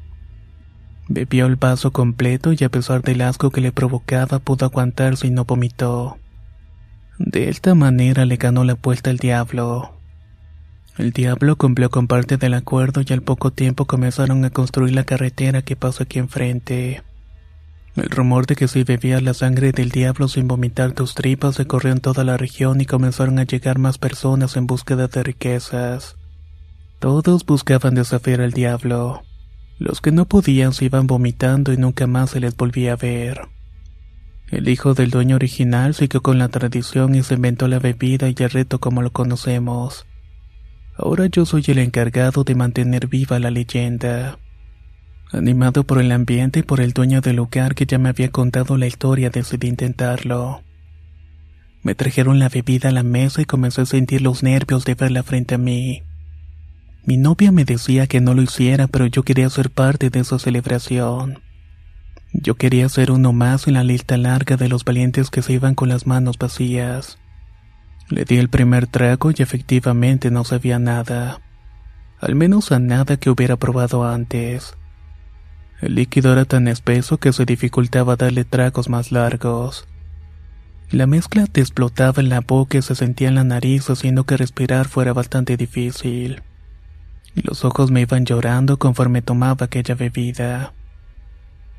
Bebió 1.13 1.45
el 1.45 1.57
vaso 1.57 1.91
completo 1.91 2.53
y 2.53 2.63
a 2.63 2.69
pesar 2.69 3.01
del 3.01 3.19
asco 3.19 3.49
que 3.51 3.59
le 3.59 3.73
provocaba 3.73 4.39
pudo 4.39 4.65
aguantarse 4.65 5.27
y 5.27 5.29
no 5.29 5.43
vomitó. 5.43 6.17
De 7.19 7.49
esta 7.49 7.75
manera 7.75 8.23
le 8.23 8.37
ganó 8.37 8.63
la 8.63 8.75
puesta 8.75 9.09
al 9.09 9.17
diablo. 9.17 9.91
El 10.97 11.11
diablo 11.11 11.57
cumplió 11.57 11.89
con 11.89 12.07
parte 12.07 12.37
del 12.37 12.53
acuerdo 12.53 13.01
y 13.05 13.11
al 13.11 13.23
poco 13.23 13.51
tiempo 13.51 13.87
comenzaron 13.87 14.45
a 14.45 14.51
construir 14.51 14.95
la 14.95 15.03
carretera 15.03 15.63
que 15.63 15.75
pasa 15.75 16.05
aquí 16.05 16.17
enfrente. 16.17 17.03
El 17.97 18.09
rumor 18.09 18.45
de 18.45 18.55
que 18.55 18.69
si 18.69 18.85
bebías 18.85 19.21
la 19.21 19.33
sangre 19.33 19.73
del 19.73 19.89
diablo 19.89 20.29
sin 20.29 20.47
vomitar 20.47 20.93
tus 20.93 21.13
tripas 21.13 21.55
se 21.55 21.67
corrió 21.67 21.91
en 21.91 21.99
toda 21.99 22.23
la 22.23 22.37
región 22.37 22.79
y 22.79 22.85
comenzaron 22.85 23.37
a 23.37 23.43
llegar 23.43 23.79
más 23.79 23.97
personas 23.97 24.55
en 24.55 24.65
búsqueda 24.65 25.09
de 25.09 25.23
riquezas. 25.23 26.15
Todos 26.99 27.45
buscaban 27.45 27.95
desafiar 27.95 28.39
al 28.39 28.51
diablo. 28.51 29.23
Los 29.81 29.99
que 29.99 30.11
no 30.11 30.27
podían 30.27 30.73
se 30.73 30.85
iban 30.85 31.07
vomitando 31.07 31.73
y 31.73 31.77
nunca 31.77 32.05
más 32.05 32.29
se 32.29 32.39
les 32.39 32.55
volvía 32.55 32.93
a 32.93 32.97
ver. 32.97 33.47
El 34.51 34.69
hijo 34.69 34.93
del 34.93 35.09
dueño 35.09 35.37
original 35.37 35.95
siguió 35.95 36.21
con 36.21 36.37
la 36.37 36.49
tradición 36.49 37.15
y 37.15 37.23
se 37.23 37.33
inventó 37.33 37.67
la 37.67 37.79
bebida 37.79 38.29
y 38.29 38.35
el 38.37 38.51
reto 38.51 38.77
como 38.77 39.01
lo 39.01 39.11
conocemos. 39.11 40.05
Ahora 40.95 41.25
yo 41.25 41.47
soy 41.47 41.63
el 41.69 41.79
encargado 41.79 42.43
de 42.43 42.53
mantener 42.53 43.07
viva 43.07 43.39
la 43.39 43.49
leyenda. 43.49 44.37
Animado 45.31 45.83
por 45.83 45.99
el 45.99 46.11
ambiente 46.11 46.59
y 46.59 46.63
por 46.63 46.79
el 46.79 46.93
dueño 46.93 47.21
del 47.21 47.37
lugar 47.37 47.73
que 47.73 47.87
ya 47.87 47.97
me 47.97 48.09
había 48.09 48.29
contado 48.29 48.77
la 48.77 48.85
historia, 48.85 49.31
decidí 49.31 49.67
intentarlo. 49.67 50.61
Me 51.81 51.95
trajeron 51.95 52.37
la 52.37 52.49
bebida 52.49 52.89
a 52.89 52.91
la 52.91 53.01
mesa 53.01 53.41
y 53.41 53.45
comencé 53.45 53.81
a 53.81 53.85
sentir 53.87 54.21
los 54.21 54.43
nervios 54.43 54.85
de 54.85 54.93
verla 54.93 55.23
frente 55.23 55.55
a 55.55 55.57
mí. 55.57 56.03
Mi 57.03 57.17
novia 57.17 57.51
me 57.51 57.65
decía 57.65 58.05
que 58.05 58.21
no 58.21 58.35
lo 58.35 58.43
hiciera, 58.43 58.87
pero 58.87 59.07
yo 59.07 59.23
quería 59.23 59.49
ser 59.49 59.71
parte 59.71 60.11
de 60.11 60.19
esa 60.19 60.37
celebración. 60.37 61.39
Yo 62.31 62.55
quería 62.55 62.87
ser 62.89 63.11
uno 63.11 63.33
más 63.33 63.67
en 63.67 63.73
la 63.73 63.83
lista 63.83 64.17
larga 64.17 64.55
de 64.55 64.69
los 64.69 64.85
valientes 64.85 65.31
que 65.31 65.41
se 65.41 65.53
iban 65.53 65.73
con 65.73 65.89
las 65.89 66.05
manos 66.05 66.37
vacías. 66.37 67.17
Le 68.07 68.23
di 68.23 68.37
el 68.37 68.49
primer 68.49 68.85
trago 68.85 69.31
y 69.31 69.41
efectivamente 69.41 70.29
no 70.29 70.43
sabía 70.43 70.77
nada. 70.77 71.41
Al 72.19 72.35
menos 72.35 72.71
a 72.71 72.77
nada 72.77 73.17
que 73.17 73.31
hubiera 73.31 73.57
probado 73.57 74.03
antes. 74.07 74.77
El 75.81 75.95
líquido 75.95 76.31
era 76.31 76.45
tan 76.45 76.67
espeso 76.67 77.17
que 77.17 77.33
se 77.33 77.45
dificultaba 77.45 78.15
darle 78.15 78.45
tragos 78.45 78.89
más 78.89 79.11
largos. 79.11 79.87
La 80.91 81.07
mezcla 81.07 81.47
te 81.47 81.61
explotaba 81.61 82.21
en 82.21 82.29
la 82.29 82.41
boca 82.41 82.77
y 82.77 82.81
se 82.83 82.93
sentía 82.93 83.29
en 83.29 83.35
la 83.35 83.43
nariz 83.43 83.89
haciendo 83.89 84.25
que 84.25 84.37
respirar 84.37 84.87
fuera 84.87 85.13
bastante 85.13 85.57
difícil. 85.57 86.43
Los 87.35 87.63
ojos 87.65 87.91
me 87.91 88.01
iban 88.01 88.25
llorando 88.25 88.77
conforme 88.77 89.21
tomaba 89.21 89.65
aquella 89.65 89.95
bebida. 89.95 90.73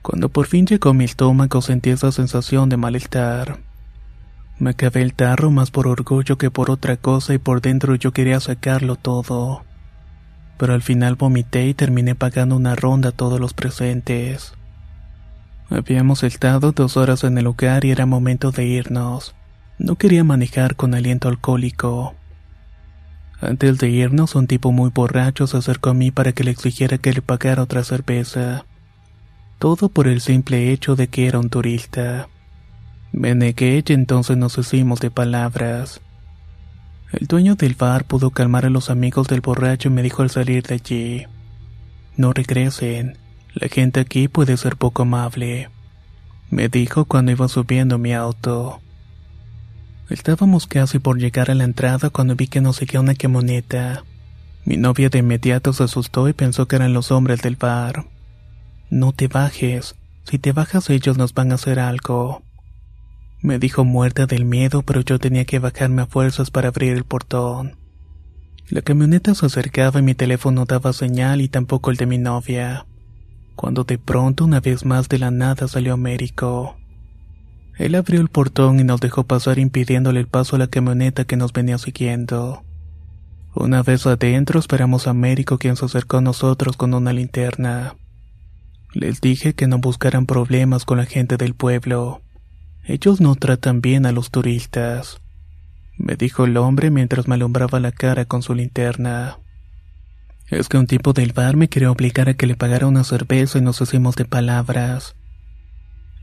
Cuando 0.02 0.28
por 0.28 0.46
fin 0.46 0.66
llegó 0.66 0.94
mi 0.94 1.04
estómago 1.04 1.62
sentí 1.62 1.90
esa 1.90 2.10
sensación 2.12 2.68
de 2.68 2.76
malestar. 2.76 3.60
Me 4.58 4.70
acabé 4.70 5.02
el 5.02 5.14
tarro 5.14 5.50
más 5.50 5.70
por 5.70 5.86
orgullo 5.86 6.38
que 6.38 6.50
por 6.50 6.70
otra 6.70 6.96
cosa 6.96 7.34
y 7.34 7.38
por 7.38 7.60
dentro 7.60 7.94
yo 7.94 8.12
quería 8.12 8.40
sacarlo 8.40 8.96
todo 8.96 9.64
pero 10.62 10.74
al 10.74 10.82
final 10.82 11.16
vomité 11.16 11.66
y 11.66 11.74
terminé 11.74 12.14
pagando 12.14 12.54
una 12.54 12.76
ronda 12.76 13.08
a 13.08 13.12
todos 13.12 13.40
los 13.40 13.52
presentes. 13.52 14.52
Habíamos 15.70 16.22
estado 16.22 16.70
dos 16.70 16.96
horas 16.96 17.24
en 17.24 17.36
el 17.36 17.46
lugar 17.46 17.84
y 17.84 17.90
era 17.90 18.06
momento 18.06 18.52
de 18.52 18.64
irnos. 18.66 19.34
No 19.80 19.96
quería 19.96 20.22
manejar 20.22 20.76
con 20.76 20.94
aliento 20.94 21.26
alcohólico. 21.26 22.14
Antes 23.42 23.78
de 23.78 23.90
irnos, 23.90 24.36
un 24.36 24.46
tipo 24.46 24.70
muy 24.70 24.90
borracho 24.90 25.48
se 25.48 25.56
acercó 25.56 25.90
a 25.90 25.94
mí 25.94 26.12
para 26.12 26.30
que 26.32 26.44
le 26.44 26.52
exigiera 26.52 26.98
que 26.98 27.12
le 27.12 27.22
pagara 27.22 27.64
otra 27.64 27.82
cerveza. 27.82 28.64
Todo 29.58 29.88
por 29.88 30.06
el 30.06 30.20
simple 30.20 30.70
hecho 30.70 30.94
de 30.94 31.08
que 31.08 31.26
era 31.26 31.40
un 31.40 31.50
turista. 31.50 32.28
Me 33.10 33.34
negué 33.34 33.82
y 33.84 33.92
entonces 33.92 34.36
nos 34.36 34.56
hicimos 34.58 35.00
de 35.00 35.10
palabras. 35.10 36.00
El 37.10 37.26
dueño 37.26 37.56
del 37.56 37.74
bar 37.74 38.04
pudo 38.04 38.30
calmar 38.30 38.64
a 38.64 38.70
los 38.70 38.90
amigos 38.90 39.26
del 39.26 39.40
borracho 39.40 39.88
y 39.88 39.92
me 39.92 40.02
dijo 40.02 40.22
al 40.22 40.30
salir 40.30 40.62
de 40.62 40.74
allí, 40.74 41.26
no 42.16 42.32
regresen, 42.32 43.18
la 43.54 43.68
gente 43.68 43.98
aquí 43.98 44.28
puede 44.28 44.56
ser 44.56 44.76
poco 44.76 45.02
amable. 45.02 45.68
Me 46.48 46.68
dijo 46.68 47.06
cuando 47.06 47.32
iba 47.32 47.48
subiendo 47.48 47.98
mi 47.98 48.12
auto. 48.12 48.81
Estábamos 50.12 50.66
casi 50.66 50.98
por 50.98 51.18
llegar 51.18 51.50
a 51.50 51.54
la 51.54 51.64
entrada 51.64 52.10
cuando 52.10 52.36
vi 52.36 52.46
que 52.46 52.60
nos 52.60 52.76
seguía 52.76 53.00
una 53.00 53.14
camioneta. 53.14 54.04
Mi 54.66 54.76
novia 54.76 55.08
de 55.08 55.20
inmediato 55.20 55.72
se 55.72 55.84
asustó 55.84 56.28
y 56.28 56.34
pensó 56.34 56.68
que 56.68 56.76
eran 56.76 56.92
los 56.92 57.10
hombres 57.10 57.40
del 57.40 57.56
bar. 57.56 58.04
No 58.90 59.12
te 59.12 59.26
bajes, 59.26 59.96
si 60.24 60.38
te 60.38 60.52
bajas 60.52 60.90
ellos 60.90 61.16
nos 61.16 61.32
van 61.32 61.50
a 61.50 61.54
hacer 61.54 61.78
algo. 61.78 62.42
Me 63.40 63.58
dijo 63.58 63.86
muerta 63.86 64.26
del 64.26 64.44
miedo, 64.44 64.82
pero 64.82 65.00
yo 65.00 65.18
tenía 65.18 65.46
que 65.46 65.60
bajarme 65.60 66.02
a 66.02 66.06
fuerzas 66.06 66.50
para 66.50 66.68
abrir 66.68 66.92
el 66.92 67.04
portón. 67.04 67.78
La 68.68 68.82
camioneta 68.82 69.34
se 69.34 69.46
acercaba 69.46 70.00
y 70.00 70.02
mi 70.02 70.14
teléfono 70.14 70.66
daba 70.66 70.92
señal 70.92 71.40
y 71.40 71.48
tampoco 71.48 71.90
el 71.90 71.96
de 71.96 72.04
mi 72.04 72.18
novia. 72.18 72.84
Cuando 73.56 73.84
de 73.84 73.96
pronto 73.96 74.44
una 74.44 74.60
vez 74.60 74.84
más 74.84 75.08
de 75.08 75.18
la 75.18 75.30
nada 75.30 75.68
salió 75.68 75.94
Américo. 75.94 76.76
Él 77.78 77.94
abrió 77.94 78.20
el 78.20 78.28
portón 78.28 78.80
y 78.80 78.84
nos 78.84 79.00
dejó 79.00 79.24
pasar 79.24 79.58
impidiéndole 79.58 80.20
el 80.20 80.28
paso 80.28 80.56
a 80.56 80.58
la 80.58 80.66
camioneta 80.66 81.24
que 81.24 81.36
nos 81.36 81.52
venía 81.52 81.78
siguiendo. 81.78 82.62
Una 83.54 83.82
vez 83.82 84.06
adentro 84.06 84.60
esperamos 84.60 85.06
a 85.06 85.10
Américo 85.10 85.58
quien 85.58 85.76
se 85.76 85.84
acercó 85.84 86.18
a 86.18 86.22
nosotros 86.22 86.76
con 86.76 86.94
una 86.94 87.12
linterna. 87.12 87.96
Les 88.94 89.20
dije 89.20 89.54
que 89.54 89.66
no 89.66 89.78
buscaran 89.78 90.26
problemas 90.26 90.84
con 90.84 90.98
la 90.98 91.06
gente 91.06 91.36
del 91.36 91.54
pueblo. 91.54 92.22
Ellos 92.84 93.20
no 93.20 93.34
tratan 93.34 93.80
bien 93.80 94.06
a 94.06 94.12
los 94.12 94.30
turistas, 94.30 95.22
me 95.98 96.16
dijo 96.16 96.44
el 96.44 96.56
hombre 96.56 96.90
mientras 96.90 97.28
me 97.28 97.34
alumbraba 97.34 97.78
la 97.78 97.92
cara 97.92 98.24
con 98.24 98.42
su 98.42 98.54
linterna. 98.54 99.38
Es 100.48 100.68
que 100.68 100.78
un 100.78 100.86
tipo 100.86 101.12
del 101.12 101.32
bar 101.32 101.56
me 101.56 101.68
quería 101.68 101.90
obligar 101.90 102.28
a 102.28 102.34
que 102.34 102.46
le 102.46 102.56
pagara 102.56 102.86
una 102.86 103.04
cerveza 103.04 103.58
y 103.58 103.62
nos 103.62 103.80
hicimos 103.80 104.16
de 104.16 104.24
palabras. 104.24 105.14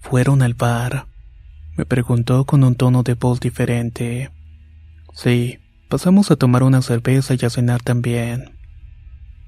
¿Fueron 0.02 0.42
al 0.42 0.54
bar? 0.54 1.08
Me 1.80 1.86
preguntó 1.86 2.44
con 2.44 2.65
un 2.65 2.76
tono 2.76 3.04
de 3.04 3.13
voz 3.13 3.39
diferente. 3.39 4.32
Sí, 5.13 5.60
pasamos 5.88 6.30
a 6.30 6.36
tomar 6.36 6.62
una 6.63 6.82
cerveza 6.82 7.36
y 7.39 7.46
a 7.46 7.50
cenar 7.50 7.82
también. 7.82 8.58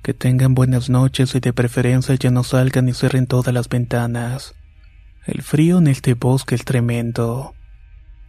Que 0.01 0.13
tengan 0.13 0.55
buenas 0.55 0.89
noches 0.89 1.35
y 1.35 1.41
de 1.41 1.51
preferencia 1.51 2.15
ya 2.15 2.31
no 2.31 2.43
salgan 2.45 2.87
y 2.87 2.93
cierren 2.93 3.27
todas 3.27 3.53
las 3.53 3.67
ventanas. 3.67 4.55
El 5.25 5.41
frío 5.41 5.79
en 5.79 5.87
este 5.87 6.13
bosque 6.13 6.55
es 6.55 6.63
tremendo, 6.63 7.53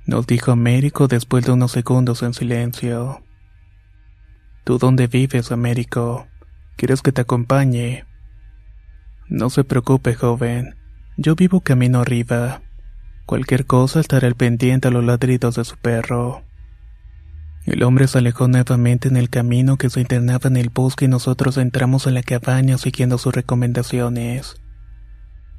nos 0.04 0.26
dijo 0.26 0.50
Américo 0.50 1.06
después 1.06 1.46
de 1.46 1.52
unos 1.52 1.70
segundos 1.70 2.24
en 2.24 2.34
silencio. 2.34 3.22
¿Tú 4.64 4.78
dónde 4.78 5.06
vives, 5.06 5.52
Américo? 5.52 6.26
¿Quieres 6.74 7.02
que 7.02 7.12
te 7.12 7.20
acompañe? 7.20 8.04
No 9.28 9.48
se 9.48 9.62
preocupe, 9.62 10.14
joven. 10.14 10.74
Yo 11.16 11.36
vivo 11.36 11.60
camino 11.60 12.00
arriba. 12.00 12.62
Cualquier 13.26 13.66
cosa 13.66 14.00
estará 14.00 14.26
al 14.26 14.34
pendiente 14.34 14.88
a 14.88 14.90
los 14.90 15.04
ladridos 15.04 15.56
de 15.56 15.64
su 15.64 15.76
perro. 15.76 16.42
El 17.64 17.84
hombre 17.84 18.08
se 18.08 18.18
alejó 18.18 18.48
nuevamente 18.48 19.08
en 19.08 19.16
el 19.16 19.30
camino 19.30 19.76
que 19.76 19.88
se 19.88 20.00
internaba 20.00 20.48
en 20.48 20.56
el 20.56 20.70
bosque 20.70 21.04
y 21.04 21.08
nosotros 21.08 21.56
entramos 21.58 22.06
en 22.06 22.14
la 22.14 22.22
cabaña 22.22 22.76
siguiendo 22.76 23.18
sus 23.18 23.32
recomendaciones. 23.32 24.56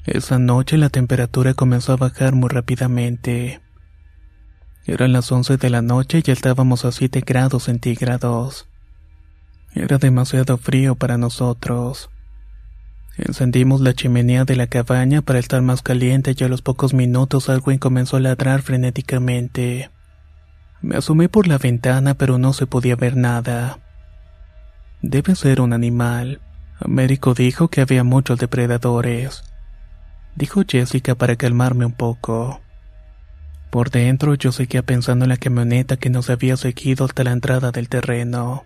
Esa 0.05 0.37
noche 0.37 0.77
la 0.77 0.89
temperatura 0.89 1.53
comenzó 1.53 1.93
a 1.93 1.97
bajar 1.97 2.35
muy 2.35 2.49
rápidamente. 2.49 3.61
Eran 4.85 5.13
las 5.13 5.31
once 5.31 5.55
de 5.55 5.69
la 5.69 5.81
noche 5.81 6.17
y 6.17 6.21
ya 6.23 6.33
estábamos 6.33 6.83
a 6.83 6.91
7 6.91 7.21
grados 7.25 7.63
centígrados. 7.63 8.67
Era 9.73 9.97
demasiado 9.97 10.57
frío 10.57 10.95
para 10.95 11.17
nosotros. 11.17 12.09
Encendimos 13.17 13.81
la 13.81 13.93
chimenea 13.93 14.43
de 14.45 14.55
la 14.55 14.67
cabaña 14.67 15.21
para 15.21 15.39
estar 15.39 15.61
más 15.61 15.81
caliente 15.81 16.35
y 16.37 16.43
a 16.43 16.47
los 16.47 16.61
pocos 16.61 16.93
minutos 16.93 17.49
Alwyn 17.49 17.77
comenzó 17.77 18.17
a 18.17 18.19
ladrar 18.19 18.61
frenéticamente. 18.61 19.91
Me 20.81 20.97
asomé 20.97 21.29
por 21.29 21.47
la 21.47 21.57
ventana 21.57 22.15
pero 22.15 22.37
no 22.37 22.53
se 22.53 22.67
podía 22.67 22.95
ver 22.95 23.15
nada. 23.15 23.79
Debe 25.01 25.35
ser 25.35 25.61
un 25.61 25.73
animal. 25.73 26.41
Américo 26.79 27.33
dijo 27.33 27.67
que 27.67 27.81
había 27.81 28.03
muchos 28.03 28.39
depredadores 28.39 29.43
dijo 30.35 30.63
Jessica 30.67 31.15
para 31.15 31.35
calmarme 31.35 31.85
un 31.85 31.93
poco. 31.93 32.61
Por 33.69 33.89
dentro 33.89 34.35
yo 34.35 34.51
seguía 34.51 34.83
pensando 34.83 35.25
en 35.25 35.29
la 35.29 35.37
camioneta 35.37 35.97
que 35.97 36.09
nos 36.09 36.29
había 36.29 36.57
seguido 36.57 37.05
hasta 37.05 37.23
la 37.23 37.31
entrada 37.31 37.71
del 37.71 37.89
terreno. 37.89 38.65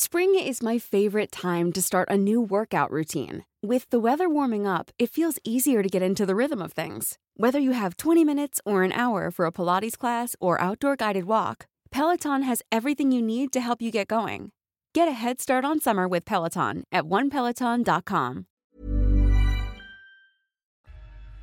Spring 0.00 0.36
is 0.38 0.62
my 0.62 0.78
favorite 0.78 1.32
time 1.32 1.72
to 1.72 1.82
start 1.82 2.08
a 2.08 2.16
new 2.16 2.40
workout 2.40 2.88
routine. 2.92 3.44
With 3.64 3.90
the 3.90 3.98
weather 3.98 4.28
warming 4.28 4.64
up, 4.64 4.92
it 4.96 5.10
feels 5.10 5.40
easier 5.42 5.82
to 5.82 5.88
get 5.88 6.02
into 6.02 6.24
the 6.24 6.36
rhythm 6.36 6.62
of 6.62 6.72
things. 6.72 7.18
Whether 7.36 7.58
you 7.58 7.72
have 7.72 7.96
20 7.96 8.24
minutes 8.24 8.60
or 8.64 8.84
an 8.84 8.92
hour 8.92 9.32
for 9.32 9.44
a 9.44 9.50
Pilates 9.50 9.98
class 9.98 10.36
or 10.40 10.60
outdoor 10.60 10.94
guided 10.94 11.24
walk, 11.24 11.66
Peloton 11.90 12.44
has 12.44 12.62
everything 12.70 13.10
you 13.10 13.20
need 13.20 13.50
to 13.50 13.60
help 13.60 13.82
you 13.82 13.90
get 13.90 14.06
going. 14.06 14.52
Get 14.94 15.08
a 15.08 15.18
head 15.18 15.40
start 15.40 15.64
on 15.64 15.80
summer 15.80 16.06
with 16.06 16.24
Peloton 16.24 16.84
at 16.92 17.02
onepeloton.com. 17.02 18.46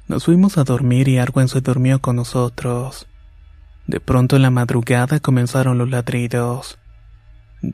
Nos 0.07 0.23
fuimos 0.23 0.57
a 0.57 0.63
dormir 0.63 1.09
y 1.09 1.17
Arwen 1.17 1.49
se 1.49 1.59
durmió 1.59 1.99
con 1.99 2.15
nosotros. 2.15 3.05
De 3.85 3.99
pronto 3.99 4.37
en 4.37 4.43
la 4.43 4.49
madrugada 4.49 5.19
comenzaron 5.19 5.77
los 5.77 5.89
ladridos. 5.89 6.77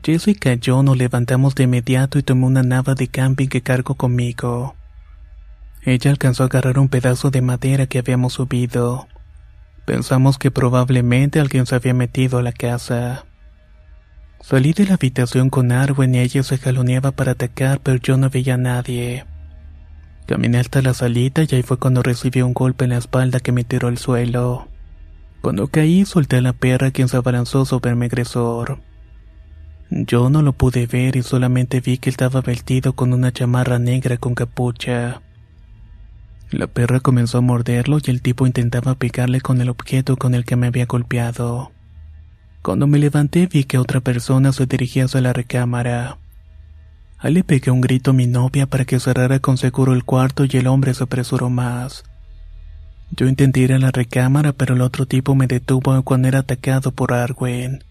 Jessica 0.02 0.52
y 0.52 0.58
yo 0.58 0.82
nos 0.82 0.96
levantamos 0.96 1.54
de 1.54 1.64
inmediato 1.64 2.18
y 2.18 2.22
tomé 2.22 2.46
una 2.46 2.62
nava 2.62 2.94
de 2.94 3.08
camping 3.08 3.48
que 3.48 3.62
cargo 3.62 3.94
conmigo. 3.94 4.74
Ella 5.82 6.12
alcanzó 6.12 6.44
a 6.44 6.46
agarrar 6.46 6.78
un 6.78 6.88
pedazo 6.88 7.30
de 7.30 7.42
madera 7.42 7.86
que 7.86 7.98
habíamos 7.98 8.34
subido. 8.34 9.08
Pensamos 9.84 10.38
que 10.38 10.52
probablemente 10.52 11.40
alguien 11.40 11.66
se 11.66 11.74
había 11.74 11.92
metido 11.92 12.38
a 12.38 12.42
la 12.42 12.52
casa. 12.52 13.24
Salí 14.40 14.72
de 14.72 14.86
la 14.86 14.94
habitación 14.94 15.50
con 15.50 15.72
Arwen 15.72 16.14
y 16.14 16.20
ella 16.20 16.42
se 16.44 16.58
jaloneaba 16.58 17.10
para 17.10 17.32
atacar, 17.32 17.80
pero 17.80 17.98
yo 17.98 18.16
no 18.16 18.30
veía 18.30 18.54
a 18.54 18.58
nadie. 18.58 19.24
Caminé 20.26 20.58
hasta 20.58 20.82
la 20.82 20.94
salita 20.94 21.42
y 21.42 21.54
ahí 21.54 21.62
fue 21.62 21.78
cuando 21.78 22.02
recibí 22.02 22.42
un 22.42 22.54
golpe 22.54 22.84
en 22.84 22.90
la 22.90 22.98
espalda 22.98 23.40
que 23.40 23.50
me 23.50 23.64
tiró 23.64 23.88
al 23.88 23.98
suelo. 23.98 24.68
Cuando 25.40 25.66
caí, 25.66 26.04
solté 26.04 26.36
a 26.36 26.40
la 26.40 26.52
perra 26.52 26.92
quien 26.92 27.08
se 27.08 27.16
abalanzó 27.16 27.64
sobre 27.64 27.96
mi 27.96 28.06
agresor. 28.06 28.78
Yo 29.94 30.30
no 30.30 30.40
lo 30.40 30.54
pude 30.54 30.86
ver 30.86 31.16
y 31.16 31.22
solamente 31.22 31.82
vi 31.82 31.98
que 31.98 32.08
estaba 32.08 32.40
vestido 32.40 32.94
con 32.94 33.12
una 33.12 33.30
chamarra 33.30 33.78
negra 33.78 34.16
con 34.16 34.34
capucha. 34.34 35.20
La 36.50 36.66
perra 36.66 37.00
comenzó 37.00 37.36
a 37.36 37.42
morderlo 37.42 37.98
y 38.02 38.10
el 38.10 38.22
tipo 38.22 38.46
intentaba 38.46 38.94
pegarle 38.94 39.42
con 39.42 39.60
el 39.60 39.68
objeto 39.68 40.16
con 40.16 40.34
el 40.34 40.46
que 40.46 40.56
me 40.56 40.68
había 40.68 40.86
golpeado. 40.86 41.72
Cuando 42.62 42.86
me 42.86 42.98
levanté 42.98 43.46
vi 43.46 43.64
que 43.64 43.76
otra 43.76 44.00
persona 44.00 44.52
se 44.52 44.64
dirigía 44.64 45.04
hacia 45.04 45.20
la 45.20 45.34
recámara. 45.34 46.16
Ahí 47.18 47.34
le 47.34 47.44
pegué 47.44 47.70
un 47.70 47.82
grito 47.82 48.12
a 48.12 48.14
mi 48.14 48.26
novia 48.26 48.66
para 48.66 48.86
que 48.86 48.98
cerrara 48.98 49.40
con 49.40 49.58
seguro 49.58 49.92
el 49.92 50.04
cuarto 50.04 50.46
y 50.46 50.56
el 50.56 50.68
hombre 50.68 50.94
se 50.94 51.04
apresuró 51.04 51.50
más. 51.50 52.02
Yo 53.10 53.28
intenté 53.28 53.60
ir 53.60 53.74
a 53.74 53.78
la 53.78 53.90
recámara, 53.90 54.54
pero 54.54 54.74
el 54.74 54.80
otro 54.80 55.04
tipo 55.04 55.34
me 55.34 55.48
detuvo 55.48 56.02
cuando 56.02 56.28
era 56.28 56.38
atacado 56.38 56.92
por 56.92 57.12
Arwen. 57.12 57.84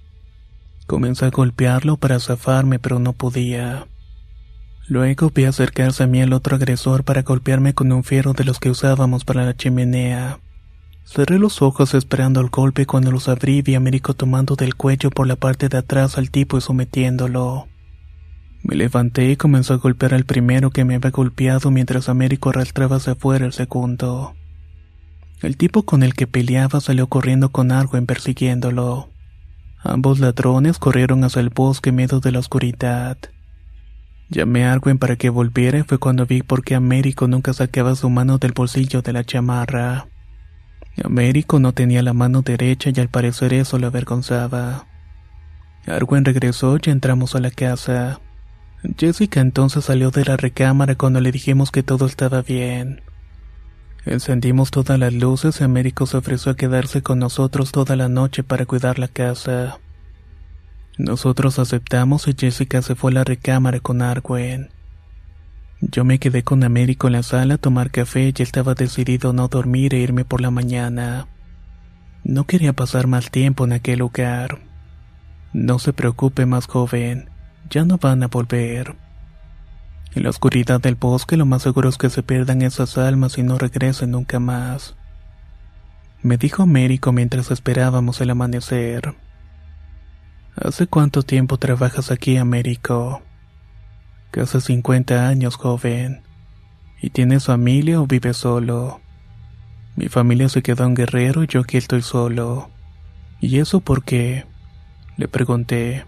Comencé 0.92 1.24
a 1.24 1.30
golpearlo 1.30 1.96
para 1.96 2.20
zafarme, 2.20 2.78
pero 2.78 3.00
no 3.00 3.14
podía. 3.14 3.88
Luego 4.90 5.32
vi 5.34 5.46
acercarse 5.46 6.04
a 6.04 6.08
mí 6.08 6.20
el 6.20 6.34
otro 6.34 6.58
agresor 6.58 7.06
para 7.06 7.22
golpearme 7.22 7.74
con 7.74 7.94
un 7.94 8.04
fierro 8.04 8.34
de 8.34 8.44
los 8.44 8.60
que 8.60 8.70
usábamos 8.70 9.24
para 9.24 9.46
la 9.46 9.56
chimenea. 9.56 10.42
Cerré 11.06 11.40
los 11.40 11.62
ojos 11.62 11.94
esperando 11.94 12.42
el 12.42 12.50
golpe 12.50 12.86
cuando 12.86 13.10
los 13.10 13.30
abrí 13.30 13.62
vi 13.62 13.76
a 13.76 13.78
Américo 13.78 14.16
tomando 14.16 14.58
del 14.58 14.76
cuello 14.76 15.12
por 15.12 15.28
la 15.28 15.38
parte 15.38 15.70
de 15.70 15.78
atrás 15.78 16.18
al 16.18 16.30
tipo 16.30 16.58
y 16.58 16.62
sometiéndolo. 16.62 17.70
Me 18.62 18.76
levanté 18.76 19.32
y 19.32 19.38
comenzó 19.38 19.76
a 19.76 19.78
golpear 19.78 20.14
al 20.14 20.26
primero 20.26 20.72
que 20.72 20.84
me 20.84 20.96
había 20.96 21.12
golpeado 21.12 21.72
mientras 21.72 22.10
Américo 22.10 22.50
arrastraba 22.50 22.98
hacia 22.98 23.14
afuera 23.14 23.46
el 23.46 23.54
segundo. 23.54 24.36
El 25.42 25.56
tipo 25.56 25.84
con 25.84 26.04
el 26.04 26.16
que 26.16 26.28
peleaba 26.28 26.82
salió 26.82 27.08
corriendo 27.08 27.50
con 27.54 27.72
Arwen 27.72 28.06
persiguiéndolo. 28.08 29.11
Ambos 29.84 30.20
ladrones 30.20 30.78
corrieron 30.78 31.24
hacia 31.24 31.40
el 31.40 31.50
bosque 31.50 31.92
medio 31.92 32.20
de 32.20 32.32
la 32.32 32.40
oscuridad. 32.40 33.18
Llamé 34.30 34.66
a 34.66 34.74
Arwen 34.74 34.98
para 34.98 35.16
que 35.16 35.30
volviera 35.30 35.80
y 35.80 35.84
fue 35.84 35.98
cuando 35.98 36.26
vi 36.26 36.44
por 36.44 36.64
qué 36.64 36.76
Américo 36.76 37.28
nunca 37.28 37.52
sacaba 37.54 37.96
su 37.96 38.10
mano 38.10 38.38
del 38.38 38.54
bolsillo 38.54 39.02
de 39.02 39.14
la 39.14 39.24
chamarra. 39.24 40.08
Américo 41.04 41.60
no 41.60 41.74
tenía 41.74 42.04
la 42.04 42.14
mano 42.14 42.42
derecha 42.42 42.92
y 42.94 43.00
al 43.00 43.10
parecer 43.10 43.54
eso 43.54 43.80
lo 43.80 43.88
avergonzaba. 43.88 44.86
Arwen 45.88 46.26
regresó 46.26 46.78
y 46.78 46.90
entramos 46.90 47.36
a 47.36 47.40
la 47.40 47.50
casa. 47.50 48.20
Jessica 48.98 49.42
entonces 49.42 49.86
salió 49.86 50.12
de 50.12 50.26
la 50.26 50.38
recámara 50.38 50.96
cuando 50.96 51.22
le 51.22 51.32
dijimos 51.32 51.72
que 51.72 51.84
todo 51.84 52.06
estaba 52.06 52.42
bien. 52.42 53.02
Encendimos 54.06 54.72
todas 54.72 54.98
las 54.98 55.14
luces 55.14 55.62
y 55.62 55.64
Américo 55.64 56.08
se 56.08 56.18
ofreció 56.18 56.52
a 56.52 56.56
quedarse 56.56 57.04
con 57.04 57.20
nosotros 57.20 57.72
toda 57.72 57.96
la 57.96 58.10
noche 58.10 58.44
para 58.44 58.66
cuidar 58.66 58.98
la 58.98 59.08
casa. 59.08 59.80
Nosotros 60.98 61.60
aceptamos 61.60 62.28
y 62.28 62.36
Jessica 62.38 62.82
se 62.82 62.96
fue 62.96 63.12
a 63.12 63.16
la 63.16 63.24
recámara 63.24 63.80
con 63.80 64.02
Arwen. 64.02 64.70
Yo 65.82 66.04
me 66.04 66.20
quedé 66.20 66.44
con 66.44 66.64
Américo 66.64 67.08
en 67.08 67.14
la 67.14 67.24
sala 67.24 67.56
a 67.56 67.58
tomar 67.58 67.92
café 67.92 68.34
y 68.36 68.42
estaba 68.42 68.74
decidido 68.74 69.34
no 69.34 69.48
dormir 69.48 69.94
e 69.94 70.00
irme 70.00 70.26
por 70.26 70.42
la 70.42 70.52
mañana. 70.52 71.28
No 72.24 72.46
quería 72.46 72.74
pasar 72.74 73.08
más 73.08 73.30
tiempo 73.30 73.66
en 73.66 73.74
aquel 73.74 74.00
lugar. 74.00 74.60
No 75.54 75.80
se 75.80 75.94
preocupe 75.94 76.46
más 76.46 76.66
joven, 76.66 77.30
ya 77.70 77.84
no 77.84 77.98
van 77.98 78.24
a 78.24 78.28
volver. 78.28 78.96
En 80.14 80.24
la 80.24 80.30
oscuridad 80.30 80.82
del 80.82 80.96
bosque 80.96 81.38
lo 81.38 81.46
más 81.46 81.62
seguro 81.62 81.88
es 81.88 81.98
que 81.98 82.10
se 82.10 82.22
pierdan 82.22 82.62
esas 82.62 82.98
almas 82.98 83.38
y 83.38 83.44
no 83.44 83.58
regresen 83.58 84.12
nunca 84.12 84.40
más. 84.40 84.96
Me 86.22 86.38
dijo 86.38 86.64
Américo 86.64 87.12
mientras 87.14 87.50
esperábamos 87.50 88.20
el 88.20 88.30
amanecer. 88.30 89.16
¿Hace 90.56 90.86
cuánto 90.88 91.24
tiempo 91.24 91.58
trabajas 91.58 92.12
aquí, 92.12 92.36
Américo? 92.38 93.22
Casi 94.32 94.60
50 94.60 95.28
años, 95.28 95.56
joven. 95.56 96.22
¿Y 97.02 97.10
tienes 97.10 97.46
familia 97.46 98.02
o 98.02 98.06
vives 98.06 98.38
solo? 98.38 99.00
Mi 99.96 100.10
familia 100.10 100.50
se 100.50 100.62
quedó 100.62 100.84
en 100.84 100.94
Guerrero 100.94 101.44
y 101.44 101.48
yo 101.48 101.62
aquí 101.62 101.78
estoy 101.78 102.02
solo. 102.02 102.70
¿Y 103.40 103.60
eso 103.60 103.80
por 103.80 104.04
qué? 104.04 104.46
Le 105.18 105.28
pregunté. 105.28 106.06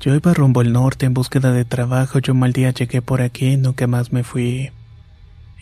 Yo 0.00 0.14
iba 0.14 0.32
rumbo 0.32 0.60
al 0.60 0.72
norte 0.72 1.06
en 1.06 1.14
búsqueda 1.14 1.50
de 1.50 1.64
trabajo 1.64 2.20
yo 2.20 2.32
mal 2.32 2.52
día 2.52 2.70
llegué 2.70 3.02
por 3.02 3.20
aquí 3.20 3.46
y 3.46 3.56
nunca 3.56 3.88
más 3.88 4.12
me 4.12 4.22
fui. 4.22 4.70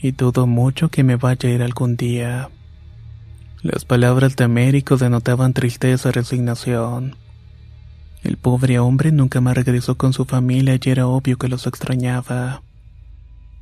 Y 0.02 0.10
dudo 0.10 0.46
mucho 0.46 0.90
que 0.90 1.02
me 1.02 1.16
vaya 1.16 1.48
a 1.48 1.52
ir 1.52 1.62
algún 1.62 1.96
día. 1.96 2.50
Las 3.62 3.86
palabras 3.86 4.36
de 4.36 4.44
Américo 4.44 4.98
denotaban 4.98 5.54
tristeza 5.54 6.10
y 6.10 6.12
resignación. 6.12 7.16
El 8.22 8.36
pobre 8.36 8.78
hombre 8.78 9.10
nunca 9.10 9.40
más 9.40 9.54
regresó 9.54 9.96
con 9.96 10.12
su 10.12 10.26
familia 10.26 10.78
y 10.78 10.90
era 10.90 11.06
obvio 11.06 11.38
que 11.38 11.48
los 11.48 11.66
extrañaba. 11.66 12.60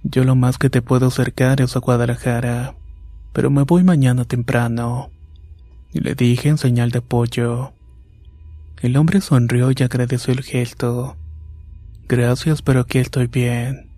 Yo 0.02 0.24
lo 0.24 0.34
más 0.34 0.58
que 0.58 0.70
te 0.70 0.82
puedo 0.82 1.06
acercar 1.06 1.60
es 1.60 1.76
a 1.76 1.78
Guadalajara, 1.78 2.74
pero 3.32 3.48
me 3.48 3.62
voy 3.62 3.84
mañana 3.84 4.24
temprano. 4.24 5.10
Y 5.92 6.00
le 6.00 6.16
dije 6.16 6.48
en 6.48 6.58
señal 6.58 6.90
de 6.90 6.98
apoyo. 6.98 7.72
El 8.84 8.98
hombre 8.98 9.22
sonrió 9.22 9.70
y 9.70 9.82
agradeció 9.82 10.34
el 10.34 10.42
gesto. 10.42 11.16
Gracias, 12.06 12.60
pero 12.60 12.80
aquí 12.80 12.98
estoy 12.98 13.28
bien. 13.28 13.88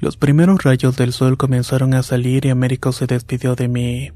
Los 0.00 0.16
primeros 0.16 0.64
rayos 0.64 0.96
del 0.96 1.12
sol 1.12 1.36
comenzaron 1.36 1.94
a 1.94 2.02
salir 2.02 2.44
y 2.44 2.48
Américo 2.48 2.90
se 2.90 3.06
despidió 3.06 3.54
de 3.54 3.68
mí. 3.68 4.10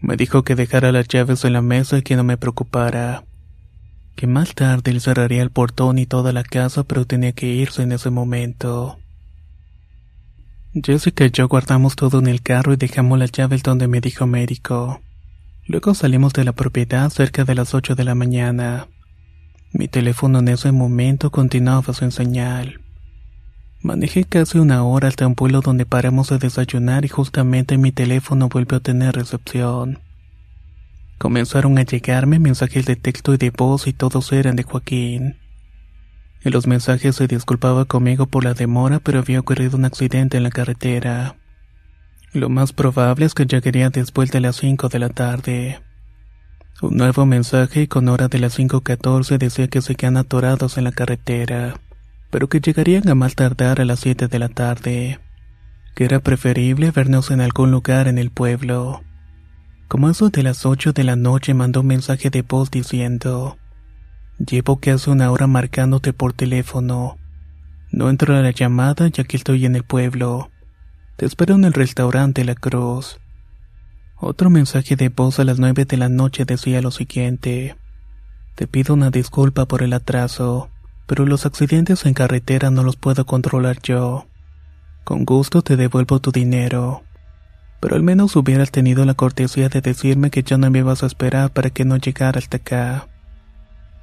Me 0.00 0.16
dijo 0.16 0.44
que 0.44 0.54
dejara 0.54 0.92
las 0.92 1.08
llaves 1.08 1.44
en 1.44 1.52
la 1.52 1.60
mesa 1.60 1.98
y 1.98 2.02
que 2.02 2.16
no 2.16 2.24
me 2.24 2.38
preocupara. 2.38 3.24
Que 4.16 4.26
más 4.26 4.54
tarde 4.54 4.92
él 4.92 5.02
cerraría 5.02 5.42
el 5.42 5.50
portón 5.50 5.98
y 5.98 6.06
toda 6.06 6.32
la 6.32 6.42
casa, 6.42 6.84
pero 6.84 7.04
tenía 7.04 7.32
que 7.32 7.48
irse 7.48 7.82
en 7.82 7.92
ese 7.92 8.08
momento. 8.08 8.98
Jessica 10.72 11.26
y 11.26 11.30
yo 11.32 11.48
guardamos 11.48 11.96
todo 11.96 12.18
en 12.18 12.28
el 12.28 12.40
carro 12.40 12.72
y 12.72 12.76
dejamos 12.76 13.18
las 13.18 13.30
llaves 13.30 13.62
donde 13.62 13.88
me 13.88 14.00
dijo 14.00 14.24
Américo. 14.24 15.02
Luego 15.66 15.94
salimos 15.94 16.32
de 16.32 16.44
la 16.44 16.52
propiedad 16.52 17.08
cerca 17.10 17.44
de 17.44 17.54
las 17.54 17.74
8 17.74 17.94
de 17.94 18.04
la 18.04 18.14
mañana. 18.14 18.88
Mi 19.72 19.88
teléfono 19.88 20.40
en 20.40 20.48
ese 20.48 20.72
momento 20.72 21.30
continuaba 21.30 21.94
sin 21.94 22.10
señal. 22.10 22.80
Manejé 23.80 24.24
casi 24.24 24.58
una 24.58 24.84
hora 24.84 25.08
hasta 25.08 25.26
un 25.26 25.34
pueblo 25.34 25.60
donde 25.60 25.86
paramos 25.86 26.30
a 26.32 26.38
desayunar 26.38 27.04
y 27.04 27.08
justamente 27.08 27.78
mi 27.78 27.92
teléfono 27.92 28.48
volvió 28.48 28.78
a 28.78 28.80
tener 28.80 29.14
recepción. 29.14 30.00
Comenzaron 31.18 31.78
a 31.78 31.82
llegarme 31.82 32.38
mensajes 32.40 32.84
de 32.86 32.96
texto 32.96 33.32
y 33.32 33.36
de 33.36 33.50
voz 33.50 33.86
y 33.86 33.92
todos 33.92 34.32
eran 34.32 34.56
de 34.56 34.64
Joaquín. 34.64 35.36
En 36.42 36.52
los 36.52 36.66
mensajes 36.66 37.14
se 37.14 37.28
disculpaba 37.28 37.84
conmigo 37.84 38.26
por 38.26 38.42
la 38.42 38.54
demora, 38.54 38.98
pero 38.98 39.20
había 39.20 39.38
ocurrido 39.38 39.76
un 39.76 39.84
accidente 39.84 40.36
en 40.36 40.42
la 40.42 40.50
carretera. 40.50 41.36
Lo 42.34 42.48
más 42.48 42.72
probable 42.72 43.26
es 43.26 43.34
que 43.34 43.44
llegaría 43.44 43.90
después 43.90 44.30
de 44.30 44.40
las 44.40 44.56
5 44.56 44.88
de 44.88 44.98
la 44.98 45.10
tarde. 45.10 45.82
Un 46.80 46.96
nuevo 46.96 47.26
mensaje 47.26 47.88
con 47.88 48.08
hora 48.08 48.28
de 48.28 48.38
las 48.38 48.58
5.14 48.58 49.36
decía 49.36 49.68
que 49.68 49.82
se 49.82 49.96
quedan 49.96 50.16
atorados 50.16 50.78
en 50.78 50.84
la 50.84 50.92
carretera, 50.92 51.74
pero 52.30 52.48
que 52.48 52.60
llegarían 52.60 53.06
a 53.10 53.14
más 53.14 53.34
tardar 53.34 53.82
a 53.82 53.84
las 53.84 54.00
7 54.00 54.28
de 54.28 54.38
la 54.38 54.48
tarde, 54.48 55.20
que 55.94 56.04
era 56.04 56.20
preferible 56.20 56.90
vernos 56.90 57.30
en 57.30 57.42
algún 57.42 57.70
lugar 57.70 58.08
en 58.08 58.16
el 58.16 58.30
pueblo. 58.30 59.02
Como 59.88 60.08
eso 60.08 60.30
de 60.30 60.42
las 60.42 60.64
8 60.64 60.94
de 60.94 61.04
la 61.04 61.16
noche 61.16 61.52
mandó 61.52 61.82
un 61.82 61.88
mensaje 61.88 62.30
de 62.30 62.40
voz 62.40 62.70
diciendo, 62.70 63.58
Llevo 64.38 64.80
casi 64.80 65.10
una 65.10 65.30
hora 65.30 65.46
marcándote 65.46 66.14
por 66.14 66.32
teléfono. 66.32 67.18
No 67.90 68.08
entró 68.08 68.34
a 68.34 68.40
la 68.40 68.52
llamada 68.52 69.08
ya 69.08 69.22
que 69.24 69.36
estoy 69.36 69.66
en 69.66 69.76
el 69.76 69.84
pueblo. 69.84 70.51
Te 71.22 71.26
espero 71.26 71.54
en 71.54 71.62
el 71.62 71.72
restaurante 71.72 72.44
La 72.44 72.56
Cruz. 72.56 73.20
Otro 74.16 74.50
mensaje 74.50 74.96
de 74.96 75.08
voz 75.08 75.38
a 75.38 75.44
las 75.44 75.60
nueve 75.60 75.84
de 75.84 75.96
la 75.96 76.08
noche 76.08 76.44
decía 76.44 76.82
lo 76.82 76.90
siguiente. 76.90 77.76
Te 78.56 78.66
pido 78.66 78.94
una 78.94 79.12
disculpa 79.12 79.66
por 79.66 79.84
el 79.84 79.92
atraso, 79.92 80.68
pero 81.06 81.24
los 81.24 81.46
accidentes 81.46 82.06
en 82.06 82.14
carretera 82.14 82.72
no 82.72 82.82
los 82.82 82.96
puedo 82.96 83.24
controlar 83.24 83.80
yo. 83.82 84.26
Con 85.04 85.24
gusto 85.24 85.62
te 85.62 85.76
devuelvo 85.76 86.18
tu 86.18 86.32
dinero. 86.32 87.04
Pero 87.78 87.94
al 87.94 88.02
menos 88.02 88.34
hubieras 88.34 88.72
tenido 88.72 89.04
la 89.04 89.14
cortesía 89.14 89.68
de 89.68 89.80
decirme 89.80 90.32
que 90.32 90.42
ya 90.42 90.58
no 90.58 90.72
me 90.72 90.80
ibas 90.80 91.04
a 91.04 91.06
esperar 91.06 91.52
para 91.52 91.70
que 91.70 91.84
no 91.84 91.98
llegara 91.98 92.40
hasta 92.40 92.56
acá. 92.56 93.06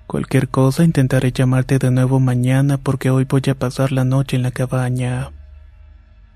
Cualquier 0.08 0.48
cosa 0.48 0.86
intentaré 0.86 1.34
llamarte 1.34 1.80
de 1.80 1.92
nuevo 1.92 2.22
mañana 2.22 2.78
porque 2.78 3.10
hoy 3.10 3.26
voy 3.26 3.42
a 3.50 3.56
pasar 3.56 3.92
la 3.92 4.06
noche 4.06 4.38
en 4.38 4.44
la 4.44 4.52
cabaña. 4.52 5.32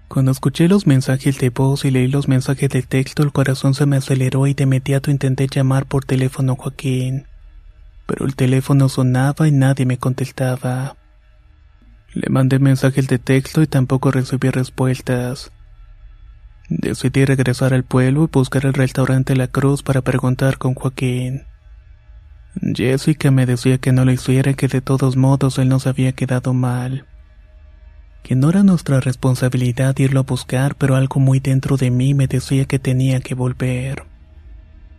Cuando 0.07 0.31
escuché 0.31 0.67
los 0.67 0.85
mensajes 0.85 1.39
de 1.39 1.49
voz 1.49 1.85
y 1.85 1.91
leí 1.91 2.07
los 2.07 2.27
mensajes 2.27 2.69
de 2.69 2.83
texto, 2.83 3.23
el 3.23 3.31
corazón 3.31 3.73
se 3.73 3.85
me 3.85 3.97
aceleró 3.97 4.45
y 4.47 4.53
de 4.53 4.63
inmediato 4.63 5.09
intenté 5.09 5.47
llamar 5.47 5.85
por 5.85 6.05
teléfono 6.05 6.53
a 6.53 6.55
Joaquín. 6.55 7.27
Pero 8.05 8.25
el 8.25 8.35
teléfono 8.35 8.89
sonaba 8.89 9.47
y 9.47 9.51
nadie 9.51 9.85
me 9.85 9.97
contestaba. 9.97 10.97
Le 12.13 12.29
mandé 12.29 12.59
mensajes 12.59 13.07
de 13.07 13.17
texto 13.17 13.63
y 13.63 13.67
tampoco 13.67 14.11
recibí 14.11 14.49
respuestas. 14.49 15.51
Decidí 16.69 17.25
regresar 17.25 17.73
al 17.73 17.83
pueblo 17.83 18.23
y 18.23 18.27
buscar 18.31 18.65
el 18.65 18.73
restaurante 18.73 19.35
La 19.35 19.47
Cruz 19.47 19.81
para 19.83 20.01
preguntar 20.01 20.59
con 20.59 20.75
Joaquín. 20.75 21.43
Jessica 22.61 23.31
me 23.31 23.45
decía 23.45 23.79
que 23.79 23.91
no 23.91 24.05
lo 24.05 24.11
hiciera 24.11 24.51
y 24.51 24.55
que 24.55 24.67
de 24.67 24.81
todos 24.81 25.17
modos 25.17 25.57
él 25.57 25.69
nos 25.69 25.87
había 25.87 26.11
quedado 26.11 26.53
mal. 26.53 27.07
Que 28.23 28.35
no 28.35 28.49
era 28.49 28.63
nuestra 28.63 28.99
responsabilidad 28.99 29.97
irlo 29.99 30.21
a 30.21 30.23
buscar, 30.23 30.75
pero 30.75 30.95
algo 30.95 31.19
muy 31.19 31.39
dentro 31.39 31.77
de 31.77 31.91
mí 31.91 32.13
me 32.13 32.27
decía 32.27 32.65
que 32.65 32.79
tenía 32.79 33.19
que 33.19 33.35
volver. 33.35 34.05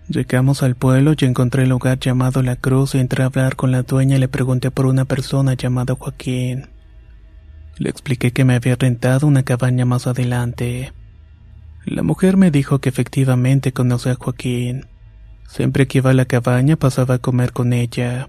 Llegamos 0.09 0.63
al 0.63 0.75
pueblo 0.75 1.15
y 1.19 1.25
encontré 1.25 1.63
el 1.63 1.71
lugar 1.71 1.99
llamado 1.99 2.43
La 2.43 2.57
Cruz 2.57 2.95
y 2.95 2.99
entré 2.99 3.23
a 3.23 3.27
hablar 3.27 3.57
con 3.57 3.73
la 3.73 3.83
dueña 3.83 4.17
y 4.17 4.21
le 4.21 4.29
pregunté 4.29 4.71
por 4.71 4.87
una 4.87 5.07
persona 5.07 5.55
llamada 5.55 5.95
Joaquín. 5.95 6.69
Le 7.79 7.91
expliqué 7.91 8.33
que 8.33 8.45
me 8.45 8.55
había 8.55 8.77
rentado 8.77 9.27
una 9.27 9.43
cabaña 9.43 9.87
más 9.87 10.07
adelante. 10.07 10.93
La 11.87 12.03
mujer 12.03 12.37
me 12.37 12.51
dijo 12.51 12.79
que 12.81 12.91
efectivamente 12.91 13.73
conocía 13.73 14.13
a 14.13 14.17
Joaquín 14.17 14.87
Siempre 15.49 15.87
que 15.87 15.99
iba 15.99 16.11
a 16.11 16.15
la 16.15 16.25
cabaña 16.25 16.77
pasaba 16.77 17.15
a 17.15 17.19
comer 17.19 17.53
con 17.53 17.73
ella. 17.73 18.29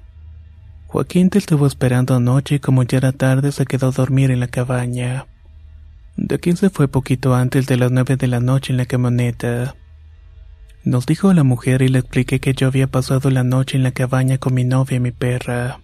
Joaquín 0.95 1.29
te 1.29 1.39
estuvo 1.39 1.67
esperando 1.67 2.15
anoche 2.15 2.55
y 2.55 2.59
como 2.59 2.83
ya 2.83 2.99
era 2.99 3.11
tarde 3.11 3.51
se 3.51 3.65
quedó 3.65 3.89
a 3.89 3.91
dormir 3.91 4.31
en 4.31 4.39
la 4.39 4.47
cabaña. 4.47 5.27
De 6.15 6.35
aquí 6.35 6.55
se 6.55 6.69
fue 6.69 6.87
poquito 6.87 7.35
antes 7.35 7.65
de 7.67 7.75
las 7.75 7.91
nueve 7.91 8.15
de 8.15 8.27
la 8.27 8.39
noche 8.39 8.71
en 8.71 8.77
la 8.77 8.85
camioneta. 8.85 9.75
Nos 10.85 11.05
dijo 11.05 11.33
la 11.33 11.43
mujer 11.43 11.81
y 11.81 11.89
le 11.89 11.99
expliqué 11.99 12.39
que 12.39 12.53
yo 12.53 12.67
había 12.67 12.87
pasado 12.87 13.29
la 13.29 13.43
noche 13.43 13.75
en 13.75 13.83
la 13.83 13.91
cabaña 13.91 14.37
con 14.37 14.53
mi 14.53 14.63
novia 14.63 14.95
y 14.95 14.99
mi 15.01 15.11
perra. 15.11 15.81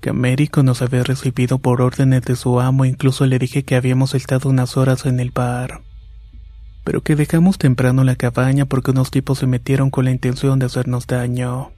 Que 0.00 0.10
Américo 0.10 0.64
nos 0.64 0.82
había 0.82 1.04
recibido 1.04 1.60
por 1.60 1.80
órdenes 1.80 2.22
de 2.22 2.34
su 2.34 2.58
amo, 2.58 2.84
incluso 2.84 3.26
le 3.26 3.38
dije 3.38 3.62
que 3.62 3.76
habíamos 3.76 4.16
estado 4.16 4.50
unas 4.50 4.76
horas 4.76 5.06
en 5.06 5.20
el 5.20 5.30
bar 5.30 5.82
pero 6.82 7.02
que 7.02 7.14
dejamos 7.14 7.56
temprano 7.56 8.02
la 8.02 8.16
cabaña 8.16 8.64
porque 8.64 8.90
unos 8.90 9.12
tipos 9.12 9.38
se 9.38 9.46
metieron 9.46 9.90
con 9.90 10.06
la 10.06 10.10
intención 10.10 10.58
de 10.58 10.66
hacernos 10.66 11.06
daño. 11.06 11.70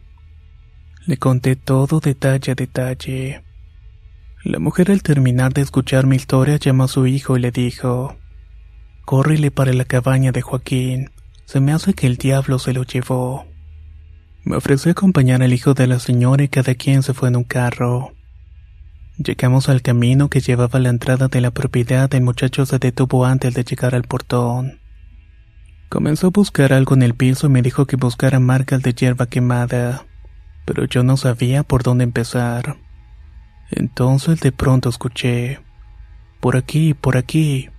Le 1.04 1.16
conté 1.16 1.56
todo 1.56 1.98
detalle 1.98 2.52
a 2.52 2.54
detalle. 2.54 3.42
La 4.44 4.60
mujer 4.60 4.90
al 4.90 5.02
terminar 5.02 5.52
de 5.52 5.62
escuchar 5.62 6.06
mi 6.06 6.14
historia 6.14 6.56
llamó 6.58 6.84
a 6.84 6.88
su 6.88 7.06
hijo 7.08 7.36
y 7.36 7.40
le 7.40 7.50
dijo, 7.50 8.16
Córrele 9.04 9.50
para 9.50 9.72
la 9.72 9.84
cabaña 9.84 10.30
de 10.30 10.42
Joaquín, 10.42 11.10
se 11.44 11.60
me 11.60 11.72
hace 11.72 11.94
que 11.94 12.06
el 12.06 12.18
diablo 12.18 12.60
se 12.60 12.72
lo 12.72 12.84
llevó. 12.84 13.46
Me 14.44 14.56
ofrecí 14.56 14.90
acompañar 14.90 15.42
al 15.42 15.52
hijo 15.52 15.74
de 15.74 15.88
la 15.88 15.98
señora 15.98 16.44
y 16.44 16.48
cada 16.48 16.74
quien 16.76 17.02
se 17.02 17.14
fue 17.14 17.30
en 17.30 17.36
un 17.36 17.44
carro. 17.44 18.12
Llegamos 19.18 19.68
al 19.68 19.82
camino 19.82 20.30
que 20.30 20.40
llevaba 20.40 20.78
a 20.78 20.82
la 20.82 20.88
entrada 20.88 21.26
de 21.26 21.40
la 21.40 21.50
propiedad, 21.50 22.12
el 22.14 22.22
muchacho 22.22 22.64
se 22.64 22.78
detuvo 22.78 23.26
antes 23.26 23.54
de 23.54 23.64
llegar 23.64 23.96
al 23.96 24.04
portón. 24.04 24.80
Comenzó 25.88 26.28
a 26.28 26.30
buscar 26.30 26.72
algo 26.72 26.94
en 26.94 27.02
el 27.02 27.14
piso 27.14 27.48
y 27.48 27.50
me 27.50 27.60
dijo 27.60 27.86
que 27.86 27.96
buscara 27.96 28.40
marcas 28.40 28.82
de 28.82 28.94
hierba 28.94 29.26
quemada, 29.26 30.06
pero 30.64 30.84
yo 30.84 31.02
no 31.02 31.16
sabía 31.16 31.62
por 31.62 31.82
dónde 31.82 32.04
empezar. 32.04 32.76
Entonces 33.70 34.40
de 34.40 34.52
pronto 34.52 34.88
escuché, 34.88 35.60
por 36.40 36.56
aquí, 36.56 36.94
por 36.94 37.16
aquí. 37.16 37.70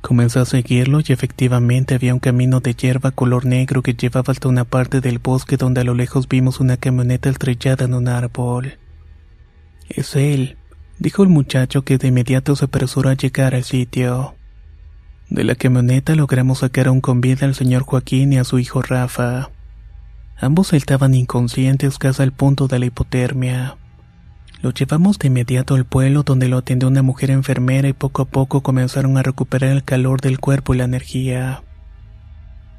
Comencé 0.00 0.38
a 0.38 0.44
seguirlo 0.44 1.00
y 1.00 1.12
efectivamente 1.12 1.94
había 1.94 2.14
un 2.14 2.20
camino 2.20 2.60
de 2.60 2.74
hierba 2.74 3.10
color 3.10 3.44
negro 3.44 3.82
que 3.82 3.94
llevaba 3.94 4.30
hasta 4.30 4.48
una 4.48 4.64
parte 4.64 5.00
del 5.00 5.18
bosque 5.18 5.56
donde 5.56 5.80
a 5.80 5.84
lo 5.84 5.94
lejos 5.94 6.28
vimos 6.28 6.60
una 6.60 6.76
camioneta 6.76 7.28
estrellada 7.28 7.86
en 7.86 7.94
un 7.94 8.06
árbol. 8.06 8.78
Es 9.88 10.14
él, 10.14 10.58
dijo 10.98 11.24
el 11.24 11.28
muchacho 11.28 11.82
que 11.82 11.98
de 11.98 12.08
inmediato 12.08 12.54
se 12.54 12.66
apresuró 12.66 13.10
a 13.10 13.14
llegar 13.14 13.54
al 13.54 13.64
sitio. 13.64 14.36
De 15.28 15.42
la 15.42 15.56
camioneta 15.56 16.14
logramos 16.14 16.58
sacar 16.60 16.86
aún 16.86 17.00
con 17.00 17.20
vida 17.20 17.46
al 17.46 17.56
señor 17.56 17.82
Joaquín 17.82 18.32
y 18.32 18.38
a 18.38 18.44
su 18.44 18.60
hijo 18.60 18.82
Rafa. 18.82 19.50
Ambos 20.38 20.72
estaban 20.72 21.14
inconscientes 21.14 21.98
casi 21.98 22.22
al 22.22 22.32
punto 22.32 22.68
de 22.68 22.78
la 22.78 22.86
hipotermia. 22.86 23.76
Lo 24.62 24.70
llevamos 24.70 25.18
de 25.18 25.28
inmediato 25.28 25.74
al 25.74 25.84
pueblo 25.84 26.22
donde 26.22 26.48
lo 26.48 26.58
atendió 26.58 26.88
una 26.88 27.02
mujer 27.02 27.30
enfermera 27.30 27.88
y 27.88 27.92
poco 27.92 28.22
a 28.22 28.24
poco 28.26 28.62
comenzaron 28.62 29.16
a 29.16 29.22
recuperar 29.22 29.70
el 29.70 29.84
calor 29.84 30.20
del 30.20 30.38
cuerpo 30.38 30.74
y 30.74 30.78
la 30.78 30.84
energía. 30.84 31.62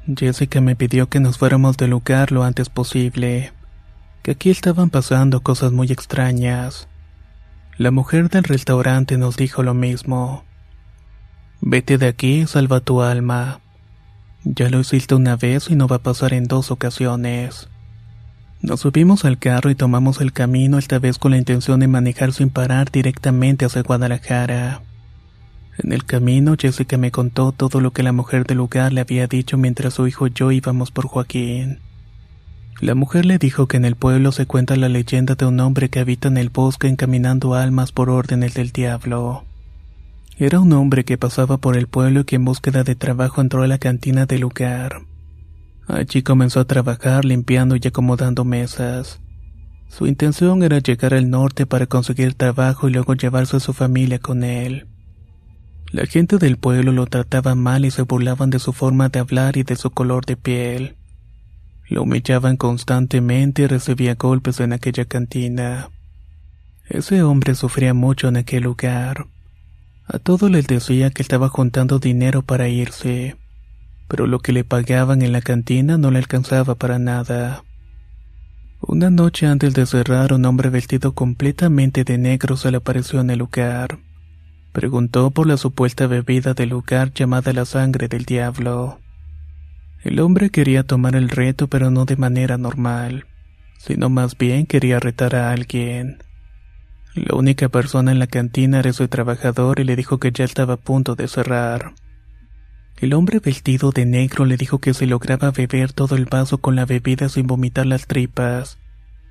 Jessica 0.06 0.60
me 0.60 0.76
pidió 0.76 1.08
que 1.08 1.20
nos 1.20 1.38
fuéramos 1.38 1.76
del 1.76 1.90
lugar 1.90 2.32
lo 2.32 2.44
antes 2.44 2.68
posible, 2.68 3.52
que 4.22 4.32
aquí 4.32 4.50
estaban 4.50 4.90
pasando 4.90 5.40
cosas 5.40 5.72
muy 5.72 5.90
extrañas. 5.92 6.88
La 7.76 7.90
mujer 7.90 8.28
del 8.30 8.44
restaurante 8.44 9.18
nos 9.18 9.36
dijo 9.36 9.62
lo 9.62 9.74
mismo. 9.74 10.44
Vete 11.60 11.98
de 11.98 12.08
aquí, 12.08 12.46
salva 12.46 12.80
tu 12.80 13.02
alma. 13.02 13.60
Ya 14.50 14.70
lo 14.70 14.80
hiciste 14.80 15.14
una 15.14 15.36
vez 15.36 15.68
y 15.70 15.76
no 15.76 15.88
va 15.88 15.96
a 15.96 16.02
pasar 16.02 16.32
en 16.32 16.44
dos 16.44 16.70
ocasiones. 16.70 17.68
Nos 18.62 18.80
subimos 18.80 19.26
al 19.26 19.38
carro 19.38 19.68
y 19.68 19.74
tomamos 19.74 20.22
el 20.22 20.32
camino 20.32 20.78
esta 20.78 20.98
vez 20.98 21.18
con 21.18 21.32
la 21.32 21.36
intención 21.36 21.80
de 21.80 21.86
manejar 21.86 22.32
sin 22.32 22.48
parar 22.48 22.90
directamente 22.90 23.66
hacia 23.66 23.82
Guadalajara. 23.82 24.80
En 25.76 25.92
el 25.92 26.06
camino 26.06 26.56
Jessica 26.58 26.96
me 26.96 27.10
contó 27.10 27.52
todo 27.52 27.82
lo 27.82 27.92
que 27.92 28.02
la 28.02 28.12
mujer 28.12 28.46
del 28.46 28.56
lugar 28.56 28.94
le 28.94 29.02
había 29.02 29.26
dicho 29.26 29.58
mientras 29.58 29.94
su 29.94 30.06
hijo 30.06 30.26
y 30.26 30.32
yo 30.34 30.50
íbamos 30.50 30.92
por 30.92 31.06
Joaquín. 31.06 31.80
La 32.80 32.94
mujer 32.94 33.26
le 33.26 33.36
dijo 33.36 33.66
que 33.66 33.76
en 33.76 33.84
el 33.84 33.96
pueblo 33.96 34.32
se 34.32 34.46
cuenta 34.46 34.76
la 34.76 34.88
leyenda 34.88 35.34
de 35.34 35.44
un 35.44 35.60
hombre 35.60 35.90
que 35.90 36.00
habita 36.00 36.28
en 36.28 36.38
el 36.38 36.48
bosque 36.48 36.88
encaminando 36.88 37.54
almas 37.54 37.92
por 37.92 38.08
órdenes 38.08 38.54
del 38.54 38.70
diablo. 38.70 39.44
Era 40.40 40.60
un 40.60 40.72
hombre 40.72 41.04
que 41.04 41.18
pasaba 41.18 41.58
por 41.58 41.76
el 41.76 41.88
pueblo 41.88 42.20
y 42.20 42.24
que 42.24 42.36
en 42.36 42.44
búsqueda 42.44 42.84
de 42.84 42.94
trabajo 42.94 43.40
entró 43.40 43.64
a 43.64 43.66
la 43.66 43.78
cantina 43.78 44.24
del 44.24 44.42
lugar. 44.42 45.00
Allí 45.88 46.22
comenzó 46.22 46.60
a 46.60 46.64
trabajar 46.64 47.24
limpiando 47.24 47.74
y 47.74 47.80
acomodando 47.84 48.44
mesas. 48.44 49.20
Su 49.88 50.06
intención 50.06 50.62
era 50.62 50.78
llegar 50.78 51.12
al 51.12 51.28
norte 51.28 51.66
para 51.66 51.86
conseguir 51.86 52.34
trabajo 52.34 52.88
y 52.88 52.92
luego 52.92 53.14
llevarse 53.14 53.56
a 53.56 53.60
su 53.60 53.72
familia 53.72 54.20
con 54.20 54.44
él. 54.44 54.86
La 55.90 56.06
gente 56.06 56.38
del 56.38 56.56
pueblo 56.56 56.92
lo 56.92 57.06
trataba 57.06 57.56
mal 57.56 57.84
y 57.84 57.90
se 57.90 58.02
burlaban 58.02 58.50
de 58.50 58.60
su 58.60 58.72
forma 58.72 59.08
de 59.08 59.18
hablar 59.18 59.56
y 59.56 59.64
de 59.64 59.74
su 59.74 59.90
color 59.90 60.24
de 60.24 60.36
piel. 60.36 60.96
Lo 61.88 62.04
humillaban 62.04 62.56
constantemente 62.56 63.62
y 63.62 63.66
recibía 63.66 64.14
golpes 64.14 64.60
en 64.60 64.72
aquella 64.72 65.04
cantina. 65.04 65.90
Ese 66.86 67.24
hombre 67.24 67.56
sufría 67.56 67.92
mucho 67.92 68.28
en 68.28 68.36
aquel 68.36 68.62
lugar. 68.62 69.26
A 70.10 70.18
todos 70.18 70.50
les 70.50 70.66
decía 70.66 71.10
que 71.10 71.20
estaba 71.20 71.50
juntando 71.50 71.98
dinero 71.98 72.40
para 72.40 72.68
irse, 72.68 73.36
pero 74.08 74.26
lo 74.26 74.38
que 74.38 74.52
le 74.52 74.64
pagaban 74.64 75.20
en 75.20 75.32
la 75.32 75.42
cantina 75.42 75.98
no 75.98 76.10
le 76.10 76.18
alcanzaba 76.18 76.76
para 76.76 76.98
nada. 76.98 77.62
Una 78.80 79.10
noche 79.10 79.46
antes 79.46 79.74
de 79.74 79.84
cerrar, 79.84 80.32
un 80.32 80.46
hombre 80.46 80.70
vestido 80.70 81.12
completamente 81.12 82.04
de 82.04 82.16
negro 82.16 82.56
se 82.56 82.70
le 82.70 82.78
apareció 82.78 83.20
en 83.20 83.28
el 83.28 83.40
lugar. 83.40 83.98
Preguntó 84.72 85.30
por 85.30 85.46
la 85.46 85.58
supuesta 85.58 86.06
bebida 86.06 86.54
del 86.54 86.70
lugar 86.70 87.12
llamada 87.12 87.52
la 87.52 87.66
sangre 87.66 88.08
del 88.08 88.24
diablo. 88.24 89.00
El 90.02 90.20
hombre 90.20 90.48
quería 90.48 90.84
tomar 90.84 91.16
el 91.16 91.28
reto, 91.28 91.66
pero 91.66 91.90
no 91.90 92.06
de 92.06 92.16
manera 92.16 92.56
normal, 92.56 93.26
sino 93.76 94.08
más 94.08 94.38
bien 94.38 94.64
quería 94.64 95.00
retar 95.00 95.36
a 95.36 95.50
alguien. 95.50 96.22
La 97.18 97.34
única 97.34 97.68
persona 97.68 98.12
en 98.12 98.20
la 98.20 98.28
cantina 98.28 98.78
era 98.78 98.92
su 98.92 99.08
trabajador 99.08 99.80
y 99.80 99.84
le 99.84 99.96
dijo 99.96 100.18
que 100.18 100.30
ya 100.30 100.44
estaba 100.44 100.74
a 100.74 100.76
punto 100.76 101.16
de 101.16 101.26
cerrar. 101.26 101.94
El 102.96 103.12
hombre 103.12 103.40
vestido 103.40 103.90
de 103.90 104.06
negro 104.06 104.44
le 104.44 104.56
dijo 104.56 104.78
que 104.78 104.94
si 104.94 105.04
lograba 105.04 105.50
beber 105.50 105.92
todo 105.92 106.14
el 106.14 106.26
vaso 106.26 106.58
con 106.58 106.76
la 106.76 106.86
bebida 106.86 107.28
sin 107.28 107.48
vomitar 107.48 107.86
las 107.86 108.06
tripas, 108.06 108.78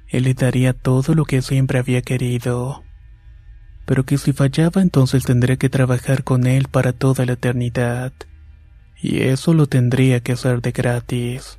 él 0.09 0.23
le 0.23 0.33
daría 0.33 0.73
todo 0.73 1.15
lo 1.15 1.23
que 1.23 1.41
siempre 1.41 1.79
había 1.79 2.01
querido. 2.01 2.83
pero 3.85 4.03
que 4.03 4.17
si 4.17 4.33
fallaba 4.33 4.81
entonces 4.81 5.23
tendría 5.23 5.55
que 5.55 5.69
trabajar 5.69 6.25
con 6.25 6.45
él 6.45 6.67
para 6.67 6.91
toda 6.91 7.25
la 7.25 7.33
eternidad. 7.33 8.11
Y 9.01 9.21
eso 9.21 9.53
lo 9.53 9.67
tendría 9.67 10.19
que 10.19 10.33
hacer 10.33 10.61
de 10.61 10.73
gratis. 10.73 11.57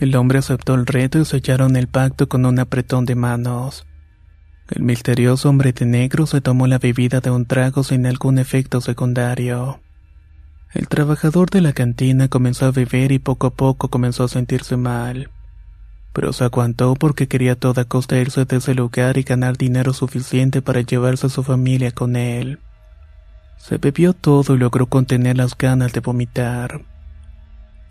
El 0.00 0.16
hombre 0.16 0.38
aceptó 0.38 0.74
el 0.74 0.86
reto 0.86 1.18
y 1.18 1.26
sellaron 1.26 1.76
el 1.76 1.86
pacto 1.86 2.30
con 2.30 2.46
un 2.46 2.58
apretón 2.58 3.04
de 3.04 3.14
manos. 3.14 3.86
El 4.68 4.82
misterioso 4.82 5.48
hombre 5.48 5.72
de 5.72 5.86
negro 5.86 6.26
se 6.26 6.40
tomó 6.40 6.66
la 6.66 6.78
bebida 6.78 7.20
de 7.20 7.30
un 7.30 7.46
trago 7.46 7.84
sin 7.84 8.04
algún 8.04 8.38
efecto 8.38 8.80
secundario. 8.80 9.80
El 10.74 10.88
trabajador 10.88 11.50
de 11.50 11.60
la 11.60 11.72
cantina 11.72 12.26
comenzó 12.28 12.66
a 12.66 12.72
beber 12.72 13.12
y 13.12 13.20
poco 13.20 13.46
a 13.46 13.54
poco 13.54 13.88
comenzó 13.88 14.24
a 14.24 14.28
sentirse 14.28 14.76
mal. 14.76 15.30
Pero 16.12 16.32
se 16.32 16.44
aguantó 16.44 16.96
porque 16.96 17.28
quería 17.28 17.52
a 17.52 17.56
toda 17.56 17.84
costa 17.84 18.18
irse 18.18 18.44
de 18.44 18.56
ese 18.56 18.74
lugar 18.74 19.18
y 19.18 19.22
ganar 19.22 19.56
dinero 19.56 19.92
suficiente 19.92 20.62
para 20.62 20.80
llevarse 20.80 21.28
a 21.28 21.30
su 21.30 21.44
familia 21.44 21.92
con 21.92 22.16
él. 22.16 22.58
Se 23.58 23.78
bebió 23.78 24.14
todo 24.14 24.56
y 24.56 24.58
logró 24.58 24.86
contener 24.86 25.36
las 25.36 25.56
ganas 25.56 25.92
de 25.92 26.00
vomitar. 26.00 26.82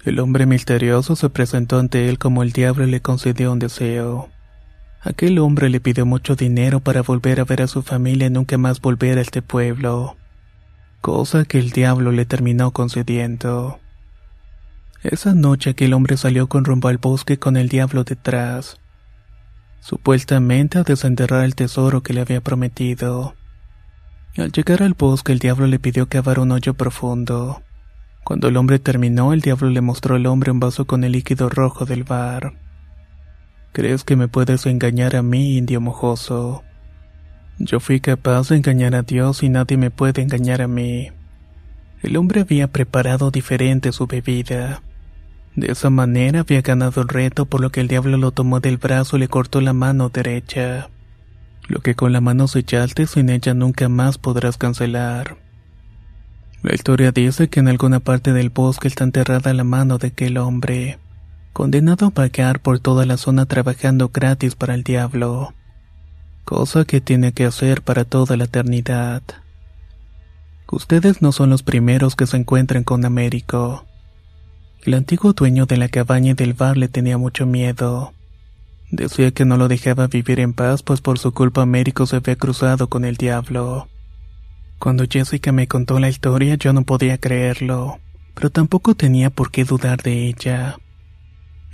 El 0.04 0.20
hombre 0.20 0.46
misterioso 0.46 1.16
se 1.16 1.30
presentó 1.30 1.80
ante 1.80 2.10
él 2.10 2.20
como 2.20 2.44
el 2.44 2.52
diablo 2.52 2.86
le 2.86 3.02
concedió 3.02 3.54
un 3.54 3.60
deseo. 3.60 4.30
Aquel 5.06 5.38
hombre 5.38 5.70
le 5.70 5.80
pidió 5.80 6.04
mucho 6.08 6.36
dinero 6.36 6.80
para 6.80 7.04
volver 7.04 7.39
a 7.39 7.44
ver 7.44 7.62
a 7.62 7.68
su 7.68 7.84
familia 7.84 8.26
y 8.26 8.32
nunca 8.32 8.58
más 8.58 8.82
volver 8.82 9.20
a 9.20 9.22
este 9.22 9.44
pueblo, 9.44 10.18
cosa 11.00 11.46
que 11.46 11.60
el 11.60 11.70
diablo 11.70 12.12
le 12.12 12.26
terminó 12.26 12.72
concediendo. 12.72 13.80
Esa 15.04 15.36
noche 15.36 15.70
aquel 15.70 15.94
hombre 15.94 16.18
salió 16.18 16.48
con 16.48 16.65
rumbo 16.65 16.88
al 16.88 16.98
bosque 16.98 17.38
con 17.38 17.56
el 17.56 17.70
diablo 17.70 18.04
detrás, 18.04 18.80
supuestamente 19.80 20.80
a 20.80 20.84
desenterrar 20.84 21.46
el 21.46 21.54
tesoro 21.54 22.02
que 22.02 22.13
le 22.13 22.22
había 22.22 22.41
prometido. 22.41 23.36
Al 24.38 24.52
llegar 24.52 24.82
al 24.82 24.96
bosque 24.96 25.34
el 25.34 25.38
diablo 25.38 25.68
le 25.68 25.78
pidió 25.78 26.10
cavar 26.10 26.39
un 26.39 26.52
hoyo 26.52 26.74
profundo. 26.74 27.62
Cuando 28.24 28.48
el 28.48 28.58
hombre 28.58 28.80
terminó, 28.80 29.34
el 29.34 29.41
diablo 29.41 29.70
le 29.70 29.82
mostró 29.82 30.15
al 30.15 30.26
hombre 30.26 30.50
un 30.50 30.60
vaso 30.60 30.86
con 30.86 31.04
el 31.04 31.12
líquido 31.12 31.48
rojo 31.48 31.86
del 31.86 32.06
bar. 32.06 32.64
¿Crees 33.76 34.06
que 34.06 34.16
me 34.16 34.30
puedes 34.30 34.66
engañar 34.68 35.18
a 35.18 35.22
mí, 35.22 35.58
indio 35.58 35.82
mojoso? 35.82 36.64
Yo 37.60 37.82
fui 37.82 38.00
capaz 38.00 38.48
de 38.48 38.56
engañar 38.56 38.96
a 38.96 39.02
Dios 39.02 39.44
y 39.44 39.50
nadie 39.50 39.76
me 39.76 39.92
puede 39.92 40.22
engañar 40.22 40.62
a 40.62 40.70
mí. 40.70 41.10
El 42.02 42.16
hombre 42.16 42.40
había 42.40 42.70
preparado 42.70 43.32
diferente 43.32 43.92
su 43.92 44.08
bebida. 44.08 44.82
De 45.58 45.74
esa 45.74 45.90
manera 45.90 46.40
había 46.40 46.62
ganado 46.62 47.02
el 47.02 47.10
reto, 47.10 47.48
por 47.48 47.60
lo 47.60 47.70
que 47.70 47.82
el 47.82 47.90
diablo 47.90 48.16
lo 48.16 48.32
tomó 48.32 48.62
del 48.62 48.78
brazo 48.78 49.18
y 49.18 49.20
le 49.20 49.28
cortó 49.28 49.60
la 49.60 49.74
mano 49.74 50.08
derecha. 50.08 50.88
Lo 51.68 51.82
que 51.82 51.96
con 51.96 52.14
la 52.14 52.22
mano 52.22 52.48
sellaste, 52.48 53.08
sin 53.08 53.30
ella 53.30 53.54
nunca 53.54 53.90
más 53.90 54.18
podrás 54.18 54.56
cancelar. 54.56 55.36
La 56.64 56.74
historia 56.74 57.12
dice 57.12 57.50
que 57.50 57.60
en 57.60 57.68
alguna 57.68 58.00
parte 58.00 58.32
del 58.32 58.52
bosque 58.52 58.88
está 58.88 59.04
enterrada 59.04 59.54
la 59.54 59.66
mano 59.66 59.98
de 59.98 60.08
aquel 60.08 60.38
hombre, 60.38 60.98
condenado 61.56 62.08
a 62.08 62.10
vagar 62.10 62.60
por 62.60 62.80
toda 62.80 63.06
la 63.06 63.15
zona 63.15 63.46
trabajando 63.46 64.10
gratis 64.10 64.56
para 64.56 64.76
el 64.76 64.84
diablo, 64.84 65.54
cosa 66.44 66.84
que 66.84 67.00
tiene 67.00 67.32
que 67.32 67.46
hacer 67.46 67.82
para 67.82 68.04
toda 68.04 68.36
la 68.36 68.44
eternidad. 68.44 69.24
Ustedes 70.70 71.22
no 71.22 71.32
son 71.32 71.52
los 71.52 71.63
primeros 71.63 72.18
que 72.18 72.28
se 72.28 72.36
encuentran 72.36 72.84
con 72.84 73.06
Américo. 73.06 73.86
El 74.84 74.96
antiguo 74.96 75.32
dueño 75.32 75.65
de 75.65 75.78
la 75.78 75.88
cabaña 75.88 76.32
y 76.32 76.34
del 76.34 76.56
bar 76.56 76.76
le 76.76 76.89
tenía 76.89 77.18
mucho 77.18 77.46
miedo. 77.46 78.12
Decía 78.91 79.32
que 79.32 79.46
no 79.46 79.56
lo 79.56 79.70
dejaba 79.70 80.08
vivir 80.08 80.41
en 80.41 80.52
paz, 80.52 80.84
pues 80.84 81.00
por 81.00 81.20
su 81.20 81.32
culpa 81.34 81.62
Américo 81.62 82.06
se 82.06 82.18
había 82.18 82.36
cruzado 82.36 82.89
con 82.89 83.06
el 83.06 83.15
diablo. 83.15 83.88
Cuando 84.78 85.06
Jessica 85.10 85.54
me 85.54 85.70
contó 85.70 86.02
la 86.02 86.10
historia 86.10 86.56
yo 86.56 86.74
no 86.74 86.84
podía 86.84 87.18
creerlo, 87.18 88.00
pero 88.34 88.50
tampoco 88.50 88.94
tenía 88.94 89.30
por 89.30 89.52
qué 89.52 89.63
dudar 89.63 90.04
de 90.04 90.28
ella. 90.28 90.80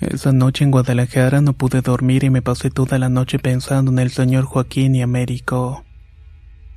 Esa 0.02 0.32
noche 0.32 0.64
en 0.64 0.72
Guadalajara 0.72 1.42
no 1.42 1.54
pude 1.54 1.82
dormir 1.82 2.24
y 2.24 2.32
me 2.32 2.42
pasé 2.42 2.72
toda 2.72 2.98
la 2.98 3.08
noche 3.08 3.38
pensando 3.38 3.92
en 3.92 4.00
el 4.00 4.10
señor 4.10 4.46
Joaquín 4.46 4.96
y 4.96 5.04
Américo. 5.04 5.86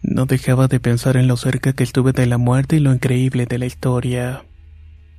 No 0.03 0.27
dejaba 0.27 0.69
de 0.69 0.79
pensar 0.79 1.17
en 1.17 1.27
lo 1.27 1.39
cerca 1.39 1.73
que 1.73 1.85
estuve 1.85 2.13
de 2.13 2.27
la 2.27 2.37
muerte 2.37 2.77
y 2.77 2.81
lo 2.81 2.93
increíble 2.93 3.47
de 3.47 3.59
la 3.59 3.65
historia. 3.65 4.45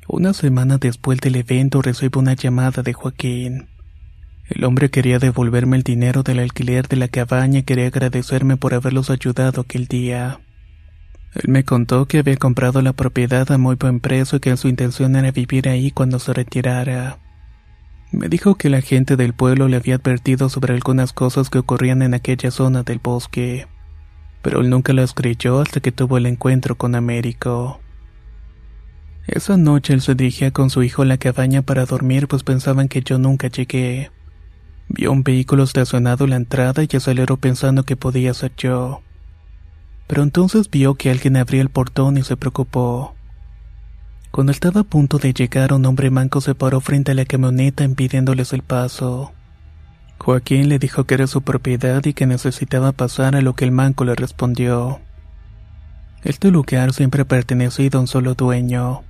Una 0.08 0.34
semana 0.34 0.78
después 0.78 1.20
del 1.20 1.36
evento 1.36 1.82
recibo 1.82 2.20
una 2.20 2.36
llamada 2.36 2.84
de 2.84 2.94
Joaquín. 2.94 3.70
El 4.50 4.64
hombre 4.66 4.92
quería 4.92 5.18
devolverme 5.18 5.76
el 5.78 5.82
dinero 5.82 6.22
del 6.22 6.38
alquiler 6.38 6.88
de 6.88 6.98
la 6.98 7.08
cabaña 7.08 7.60
y 7.60 7.64
quería 7.64 7.88
agradecerme 7.88 8.56
por 8.56 8.76
haberlos 8.76 9.10
ayudado 9.10 9.62
aquel 9.62 9.88
día. 9.88 10.42
Él 11.34 11.46
me 11.48 11.64
contó 11.64 12.06
que 12.06 12.20
había 12.20 12.38
comprado 12.38 12.84
la 12.84 12.94
propiedad 12.94 13.52
a 13.52 13.58
muy 13.58 13.76
buen 13.76 14.00
precio 14.00 14.38
y 14.38 14.42
que 14.42 14.56
su 14.58 14.68
intención 14.68 15.16
era 15.16 15.32
vivir 15.32 15.68
ahí 15.68 15.90
cuando 15.90 16.20
se 16.20 16.34
retirara. 16.34 17.25
Me 18.16 18.30
dijo 18.30 18.56
que 18.56 18.70
la 18.70 18.82
gente 18.82 19.18
del 19.18 19.34
pueblo 19.34 19.68
le 19.68 19.76
había 19.76 19.96
advertido 19.96 20.48
sobre 20.48 20.74
algunas 20.74 21.12
cosas 21.12 21.50
que 21.50 21.60
ocurrían 21.60 22.02
en 22.02 22.14
aquella 22.14 22.50
zona 22.50 22.84
del 22.84 23.00
bosque, 23.00 23.68
pero 24.42 24.62
él 24.62 24.70
nunca 24.70 24.94
las 24.94 25.14
creyó 25.14 25.60
hasta 25.60 25.82
que 25.82 25.92
tuvo 25.92 26.18
el 26.18 26.26
encuentro 26.26 26.76
con 26.76 26.96
Américo. 26.96 27.82
Esa 29.28 29.58
noche 29.58 29.94
él 29.94 30.02
se 30.02 30.16
dirigía 30.16 30.52
con 30.52 30.70
su 30.70 30.84
hijo 30.84 31.02
a 31.02 31.06
la 31.06 31.18
cabaña 31.18 31.62
para 31.62 31.86
dormir 31.86 32.28
pues 32.28 32.44
pensaban 32.44 32.88
que 32.88 33.02
yo 33.02 33.18
nunca 33.18 33.48
llegué. 33.48 34.12
Vio 34.88 35.12
un 35.12 35.24
vehículo 35.24 35.64
estacionado 35.64 36.24
en 36.24 36.30
la 36.30 36.36
entrada 36.38 36.84
y 36.90 36.96
aceleró 36.96 37.38
pensando 37.38 37.84
que 37.84 37.98
podía 37.98 38.34
ser 38.34 38.54
yo 38.56 39.02
pero 40.08 40.24
entonces 40.24 40.70
vio 40.70 40.96
que 40.96 41.10
alguien 41.10 41.38
abría 41.38 41.62
el 41.62 41.70
portón 41.70 42.18
y 42.18 42.24
se 42.24 42.38
preocupó. 42.38 43.15
Cuando 44.36 44.52
estaba 44.52 44.82
a 44.82 44.84
punto 44.84 45.18
de 45.18 45.32
llegar, 45.32 45.72
un 45.72 45.86
hombre 45.86 46.10
manco 46.10 46.42
se 46.42 46.56
paró 46.56 46.82
frente 46.82 47.14
a 47.14 47.16
la 47.16 47.24
camioneta 47.24 47.86
impidiéndoles 47.86 48.52
el 48.52 48.64
paso. 48.64 49.32
Joaquín 50.18 50.68
le 50.68 50.78
dijo 50.78 51.06
que 51.06 51.14
era 51.14 51.26
su 51.26 51.42
propiedad 51.42 52.04
y 52.04 52.14
que 52.14 52.26
necesitaba 52.26 52.92
pasar 52.92 53.38
a 53.38 53.42
lo 53.42 53.56
que 53.56 53.64
el 53.64 53.72
manco 53.72 54.04
le 54.04 54.14
respondió. 54.14 55.00
Este 56.22 56.52
lugar 56.52 56.92
siempre 56.92 57.22
ha 57.22 57.26
pertenecido 57.26 57.98
a 57.98 58.02
un 58.02 58.08
solo 58.08 58.34
dueño. 58.34 59.04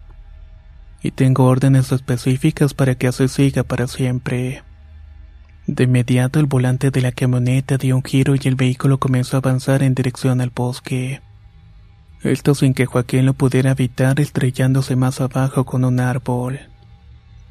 Y 1.02 1.10
tengo 1.10 1.46
órdenes 1.46 1.92
específicas 1.92 2.76
para 2.76 2.94
que 2.94 3.08
así 3.08 3.28
siga 3.28 3.64
para 3.64 3.88
siempre. 3.88 4.62
De 5.66 5.86
inmediato 5.86 6.40
el 6.40 6.46
volante 6.46 6.92
de 6.92 7.02
la 7.02 7.12
camioneta 7.12 7.78
dio 7.78 7.96
un 7.96 8.04
giro 8.04 8.36
y 8.36 8.42
el 8.48 8.54
vehículo 8.54 9.00
comenzó 9.00 9.38
a 9.38 9.40
avanzar 9.40 9.82
en 9.82 9.96
dirección 9.96 10.40
al 10.40 10.52
bosque. 10.52 11.24
Esto 12.26 12.56
sin 12.56 12.74
que 12.74 12.88
Joaquín 12.88 13.28
lo 13.28 13.36
pudiera 13.36 13.70
evitar 13.70 14.20
estrellándose 14.20 14.96
más 14.96 15.22
abajo 15.22 15.64
con 15.64 15.86
un 15.86 16.00
árbol. 16.00 16.60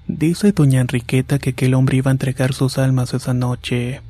Dice 0.09 0.51
doña 0.51 0.81
Enriqueta 0.81 1.39
que 1.39 1.51
aquel 1.51 1.75
hombre 1.75 1.99
iba 1.99 2.11
a 2.11 2.13
entregar 2.13 2.55
sus 2.55 2.77
almas 2.77 3.15
esa 3.15 3.35
noche. 3.35 4.01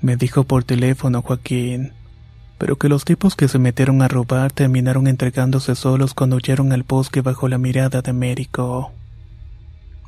Me 0.00 0.16
dijo 0.16 0.44
por 0.44 0.64
teléfono 0.64 1.20
Joaquín, 1.20 1.92
pero 2.56 2.76
que 2.76 2.88
los 2.88 3.04
tipos 3.04 3.36
que 3.36 3.46
se 3.46 3.58
metieron 3.58 4.00
a 4.00 4.08
robar 4.08 4.52
terminaron 4.52 5.06
entregándose 5.06 5.74
solos 5.74 6.14
cuando 6.14 6.36
huyeron 6.36 6.72
al 6.72 6.84
bosque 6.84 7.20
bajo 7.20 7.46
la 7.48 7.58
mirada 7.58 8.00
de 8.00 8.10
Américo. 8.10 8.90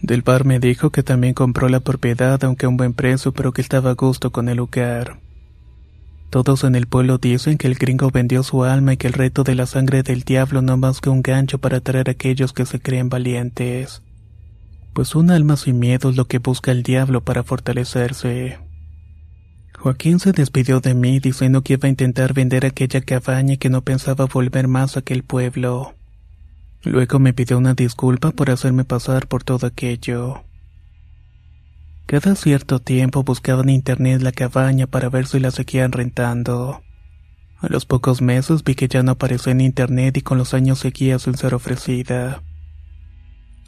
Del 0.01 0.23
bar 0.23 0.47
me 0.47 0.59
dijo 0.59 0.89
que 0.89 1.03
también 1.03 1.35
compró 1.35 1.69
la 1.69 1.81
propiedad 1.81 2.43
aunque 2.45 2.65
a 2.65 2.71
un 2.71 2.79
buen 2.79 2.95
precio 2.95 3.33
pero 3.33 3.53
que 3.53 3.61
estaba 3.61 3.91
a 3.91 3.95
gusto 3.95 4.33
con 4.33 4.49
el 4.49 4.57
lugar. 4.57 5.26
Todos 6.31 6.65
en 6.65 6.75
el 6.75 6.87
pueblo 6.87 7.19
dicen 7.19 7.57
que 7.57 7.67
el 7.69 7.77
gringo 7.77 8.11
vendió 8.11 8.43
su 8.43 8.65
alma 8.65 8.95
y 8.95 8.97
que 8.97 9.07
el 9.07 9.13
reto 9.13 9.45
de 9.45 9.55
la 9.55 9.67
sangre 9.67 10.03
del 10.03 10.23
diablo 10.23 10.61
no 10.61 10.77
más 10.77 11.01
que 11.01 11.09
un 11.09 11.23
gancho 11.23 11.59
para 11.59 11.79
atraer 11.79 12.09
a 12.09 12.13
aquellos 12.13 12.53
que 12.53 12.67
se 12.67 12.81
creen 12.81 13.09
valientes. 13.09 14.03
Pues 14.93 15.15
un 15.15 15.31
alma 15.31 15.57
sin 15.57 15.79
miedo 15.79 16.11
es 16.11 16.17
lo 16.17 16.27
que 16.27 16.39
busca 16.39 16.73
el 16.73 16.83
diablo 16.83 17.23
para 17.23 17.43
fortalecerse. 17.43 18.59
Joaquín 19.79 20.19
se 20.19 20.33
despidió 20.33 20.81
de 20.81 20.95
mí 20.95 21.21
diciendo 21.21 21.63
que 21.63 21.75
iba 21.75 21.87
a 21.87 21.91
intentar 21.91 22.33
vender 22.33 22.67
aquella 22.67 23.03
cabaña 23.03 23.55
y 23.55 23.59
que 23.59 23.71
no 23.71 23.83
pensaba 23.83 24.25
volver 24.25 24.69
más 24.69 24.97
a 24.97 25.01
aquel 25.01 25.23
pueblo. 25.23 25.95
Luego 26.83 27.19
me 27.19 27.35
pidió 27.35 27.59
una 27.59 27.75
disculpa 27.75 28.31
por 28.31 28.51
hacerme 28.51 28.85
pasar 28.85 29.29
por 29.29 29.45
todo 29.45 29.67
aquello. 29.67 30.46
Cada 32.07 32.37
cierto 32.37 32.79
tiempo 32.79 33.25
buscaba 33.25 33.63
en 33.63 33.71
internet 33.71 34.23
la 34.23 34.31
cabaña 34.31 34.87
para 34.87 35.09
ver 35.09 35.27
si 35.27 35.41
la 35.41 35.51
seguían 35.51 35.91
rentando. 35.91 36.81
A 37.59 37.67
los 37.69 37.85
pocos 37.85 38.23
meses 38.23 38.63
vi 38.63 38.77
que 38.77 38.87
ya 38.87 39.03
no 39.03 39.13
aparecía 39.13 39.53
en 39.53 39.61
internet 39.61 40.17
y 40.17 40.21
con 40.21 40.39
los 40.39 40.55
años 40.55 40.79
seguía 40.79 41.19
sin 41.19 41.37
ser 41.37 41.53
ofrecida. 41.53 42.45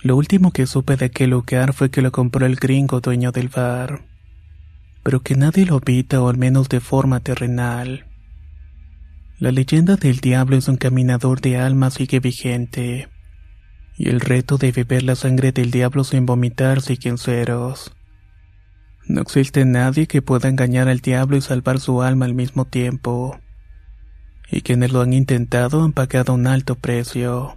Lo 0.03 0.17
último 0.17 0.53
que 0.53 0.67
supe 0.67 0.95
de 0.95 1.07
aquel 1.07 1.31
lugar 1.31 1.73
fue 1.73 1.91
que 1.91 2.01
lo 2.01 2.13
compró 2.13 2.47
el 2.47 2.55
gringo 2.55 3.01
dueño 3.01 3.33
del 3.33 3.49
bar, 3.49 4.05
pero 5.03 5.21
que 5.21 5.35
nadie 5.35 5.67
lo 5.67 5.75
habita 5.77 6.23
o 6.23 6.29
al 6.29 6.37
menos 6.37 6.69
de 6.69 6.79
forma 6.79 7.19
terrenal. 7.19 8.07
La 9.41 9.51
leyenda 9.51 9.97
del 9.97 10.21
diablo 10.21 10.57
es 10.57 10.69
un 10.69 10.77
caminador 10.77 11.41
de 11.41 11.57
alma 11.57 11.91
sigue 11.91 12.21
vigente. 12.21 13.09
Y 13.97 14.09
el 14.09 14.21
reto 14.21 14.59
de 14.59 14.71
beber 14.71 15.03
la 15.03 15.17
sangre 15.17 15.51
del 15.51 15.73
diablo 15.73 16.05
sin 16.05 16.25
vomitar 16.25 16.83
sigue 16.83 17.11
en 17.11 17.19
ceros. 17.19 17.98
No 19.09 19.23
existe 19.23 19.65
nadie 19.65 20.07
que 20.07 20.21
pueda 20.21 20.51
engañar 20.51 20.87
al 20.87 21.01
diablo 21.01 21.39
y 21.39 21.41
salvar 21.41 21.81
su 21.81 22.03
alma 22.03 22.27
al 22.27 22.35
mismo 22.35 22.67
tiempo. 22.67 23.41
Y 24.51 24.61
quienes 24.61 24.93
lo 24.93 25.01
han 25.01 25.15
intentado 25.15 25.83
han 25.83 25.95
pagado 25.95 26.35
un 26.35 26.47
alto 26.47 26.75
precio. 26.75 27.57